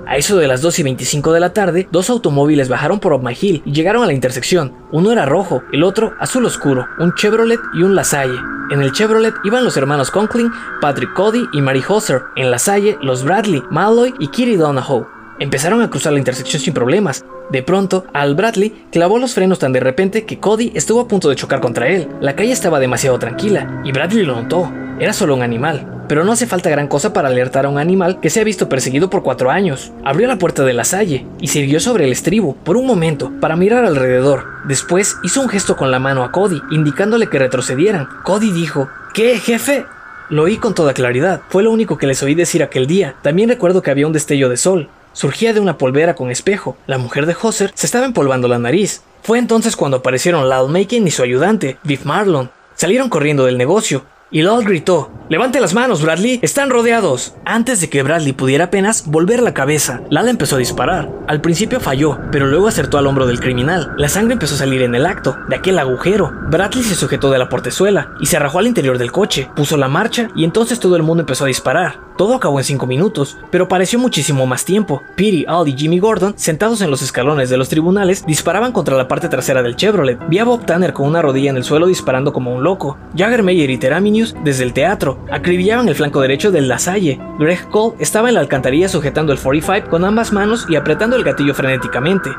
a 0.07 0.17
eso 0.17 0.37
de 0.37 0.47
las 0.47 0.61
2 0.61 0.79
y 0.81 0.83
25 0.83 1.33
de 1.33 1.41
la 1.41 1.53
tarde, 1.53 1.89
dos 1.91 2.11
automóviles 2.11 2.69
bajaron 2.69 3.01
por 3.01 3.13
Up 3.13 3.29
Hill 3.41 3.63
y 3.65 3.73
llegaron 3.73 4.03
a 4.03 4.07
la 4.07 4.13
intersección. 4.13 4.73
Uno 4.93 5.13
era 5.13 5.25
rojo, 5.25 5.63
el 5.73 5.83
otro 5.83 6.13
azul 6.21 6.45
oscuro, 6.45 6.87
un 6.99 7.15
Chevrolet 7.15 7.61
y 7.75 7.83
un 7.83 7.95
Lasalle. 7.95 8.39
En 8.71 8.83
el 8.83 8.93
Chevrolet 8.93 9.35
iban 9.45 9.65
los 9.65 9.77
hermanos 9.77 10.11
Conklin, 10.11 10.51
Patrick 10.81 11.13
Cody 11.15 11.47
y 11.53 11.61
Mary 11.61 11.83
Hosser. 11.87 12.23
En 12.37 12.51
Lasalle, 12.51 12.99
los 13.03 13.25
Bradley, 13.25 13.63
Malloy 13.71 14.15
y 14.19 14.29
Kitty 14.29 14.57
Donahoe. 14.57 15.07
Empezaron 15.39 15.83
a 15.83 15.91
cruzar 15.91 16.13
la 16.13 16.19
intersección 16.19 16.63
sin 16.63 16.75
problemas. 16.75 17.25
De 17.51 17.63
pronto, 17.63 18.07
Al 18.13 18.35
Bradley 18.35 18.87
clavó 18.91 19.19
los 19.19 19.35
frenos 19.35 19.59
tan 19.59 19.73
de 19.73 19.81
repente 19.81 20.25
que 20.25 20.39
Cody 20.39 20.73
estuvo 20.75 21.01
a 21.01 21.09
punto 21.09 21.29
de 21.29 21.37
chocar 21.37 21.61
contra 21.61 21.89
él. 21.89 22.09
La 22.21 22.37
calle 22.37 22.53
estaba 22.53 22.81
demasiado 22.81 23.19
tranquila 23.19 23.83
y 23.85 23.93
Bradley 23.93 24.25
lo 24.25 24.41
notó. 24.41 24.73
Era 24.99 25.13
solo 25.13 25.35
un 25.35 25.43
animal, 25.43 25.94
pero 26.09 26.25
no 26.25 26.33
hace 26.33 26.47
falta 26.47 26.71
gran 26.71 26.89
cosa 26.89 27.13
para 27.13 27.29
alertar 27.29 27.67
a 27.67 27.69
un 27.69 27.79
animal 27.79 28.21
que 28.21 28.31
se 28.31 28.41
ha 28.41 28.45
visto 28.45 28.69
perseguido 28.69 29.11
por 29.11 29.23
cuatro 29.23 29.51
años. 29.51 29.93
Abrió 30.05 30.27
la 30.29 30.39
puerta 30.39 30.65
de 30.65 30.73
la 30.73 30.85
salle 30.85 31.27
y 31.41 31.49
se 31.49 31.61
irguió 31.61 31.81
sobre 31.81 32.05
el 32.05 32.13
estribo 32.13 32.55
por 32.65 32.77
un 32.77 32.87
momento 32.87 33.33
para 33.41 33.57
mirar 33.57 33.85
alrededor. 33.85 34.45
Después 34.67 35.17
hizo 35.23 35.41
un 35.41 35.49
gesto 35.49 35.77
con 35.77 35.91
la 35.91 35.99
mano 35.99 36.25
a 36.25 36.33
Cody, 36.33 36.61
indicándole 36.71 37.29
que 37.29 37.39
retrocedieran. 37.39 38.09
Cody 38.25 38.51
dijo, 38.51 38.89
¿Qué, 39.13 39.39
jefe? 39.39 39.87
Lo 40.31 40.45
oí 40.45 40.57
con 40.57 40.75
toda 40.75 40.95
claridad. 40.95 41.43
Fue 41.49 41.63
lo 41.63 41.71
único 41.71 41.99
que 41.99 42.07
les 42.07 42.23
oí 42.23 42.35
decir 42.35 42.63
aquel 42.63 42.87
día. 42.87 43.17
También 43.23 43.49
recuerdo 43.49 43.83
que 43.83 43.91
había 43.91 44.07
un 44.07 44.13
destello 44.13 44.49
de 44.49 44.57
sol. 44.57 44.89
Surgía 45.13 45.53
de 45.53 45.61
una 45.61 45.79
polvera 45.79 46.15
con 46.15 46.31
espejo. 46.31 46.77
La 46.87 46.99
mujer 46.99 47.27
de 47.27 47.37
Hosser 47.41 47.71
se 47.75 47.87
estaba 47.87 48.07
empolvando 48.07 48.49
la 48.49 48.59
nariz. 48.59 49.03
Fue 49.23 49.39
entonces 49.39 49.77
cuando 49.77 49.99
aparecieron 49.99 50.49
Macon 50.49 51.07
y 51.07 51.11
su 51.11 51.23
ayudante, 51.23 51.79
Viv 51.85 52.01
Marlon. 52.05 52.51
Salieron 52.75 53.09
corriendo 53.09 53.45
del 53.45 53.57
negocio 53.57 54.05
y 54.35 54.43
Lal 54.43 54.65
gritó, 54.65 55.13
Levante 55.29 55.61
las 55.61 55.75
manos, 55.75 56.03
Bradley, 56.03 56.41
están 56.43 56.69
rodeados. 56.69 57.35
Antes 57.47 57.81
de 57.81 57.89
que 57.89 58.03
Bradley 58.03 58.33
pudiera 58.33 58.65
apenas 58.65 59.07
volver 59.07 59.41
la 59.41 59.55
cabeza, 59.55 60.03
Lal 60.11 60.29
empezó 60.29 60.57
a 60.57 60.59
disparar. 60.59 61.09
Al 61.29 61.41
principio 61.41 61.79
falló, 61.79 62.19
pero 62.33 62.47
luego 62.47 62.67
acertó 62.67 62.99
al 62.99 63.07
hombro 63.07 63.27
del 63.27 63.41
criminal. 63.41 63.95
La 63.97 64.09
sangre 64.09 64.33
empezó 64.33 64.57
a 64.57 64.59
salir 64.59 64.83
en 64.83 64.97
el 64.97 65.07
acto, 65.07 65.37
de 65.49 65.57
aquel 65.57 65.79
agujero. 65.79 66.33
Bradley 66.51 66.83
se 66.83 66.97
sujetó 66.97 67.31
de 67.31 67.39
la 67.39 67.49
portezuela 67.49 68.11
y 68.21 68.27
se 68.27 68.37
arrojó 68.37 68.59
al 68.59 68.67
interior 68.67 68.99
del 68.99 69.13
coche, 69.13 69.49
puso 69.55 69.77
la 69.77 69.89
marcha 69.89 70.29
y 70.35 70.43
entonces 70.43 70.81
todo 70.81 70.97
el 70.97 71.05
mundo 71.05 71.23
empezó 71.23 71.45
a 71.45 71.49
disparar. 71.49 72.04
Todo 72.17 72.35
acabó 72.35 72.61
en 72.61 72.65
5 72.65 72.87
minutos, 72.87 73.37
pero 73.51 73.67
pareció 73.67 73.99
muchísimo 73.99 74.47
más 74.47 74.65
tiempo. 74.65 75.03
Petey, 75.17 75.45
Al 75.49 75.67
y 75.67 75.73
Jimmy 75.73 75.99
Gordon, 75.99 76.35
sentados 76.37 76.81
en 76.81 76.91
los 76.91 77.03
escalones 77.03 77.51
de 77.51 77.57
los 77.57 77.69
tribunales, 77.69 78.25
disparaban 78.25 78.73
contra 78.73 78.97
la 78.97 79.09
parte 79.09 79.29
trasera 79.29 79.63
del 79.63 79.75
Chevrolet. 79.75 80.19
Vi 80.29 80.39
a 80.39 80.45
Bob 80.45 80.65
Tanner 80.65 80.93
con 80.93 81.09
una 81.09 81.23
rodilla 81.23 81.51
en 81.51 81.57
el 81.57 81.65
suelo 81.65 81.87
disparando 81.87 82.33
como 82.33 82.55
un 82.55 82.63
loco. 82.63 82.97
Jagger 83.17 83.43
Meyer 83.43 83.69
y 83.71 83.79
Teraminius, 83.79 84.37
desde 84.45 84.63
el 84.63 84.73
teatro, 84.73 85.19
acribillaban 85.31 85.89
el 85.89 85.97
flanco 85.97 86.21
derecho 86.21 86.53
del 86.53 86.69
Lasalle. 86.69 87.21
Greg 87.39 87.69
Cole 87.71 87.97
estaba 87.99 88.29
en 88.29 88.35
la 88.35 88.41
alcantarilla 88.41 88.89
sujetando 88.89 89.33
el 89.33 89.39
45 89.41 89.91
con 89.91 90.05
ambas 90.05 90.33
manos 90.33 90.67
y 90.69 90.77
apretando 90.77 91.17
el 91.17 91.25
gatillo 91.25 91.55
frenéticamente. 91.55 92.31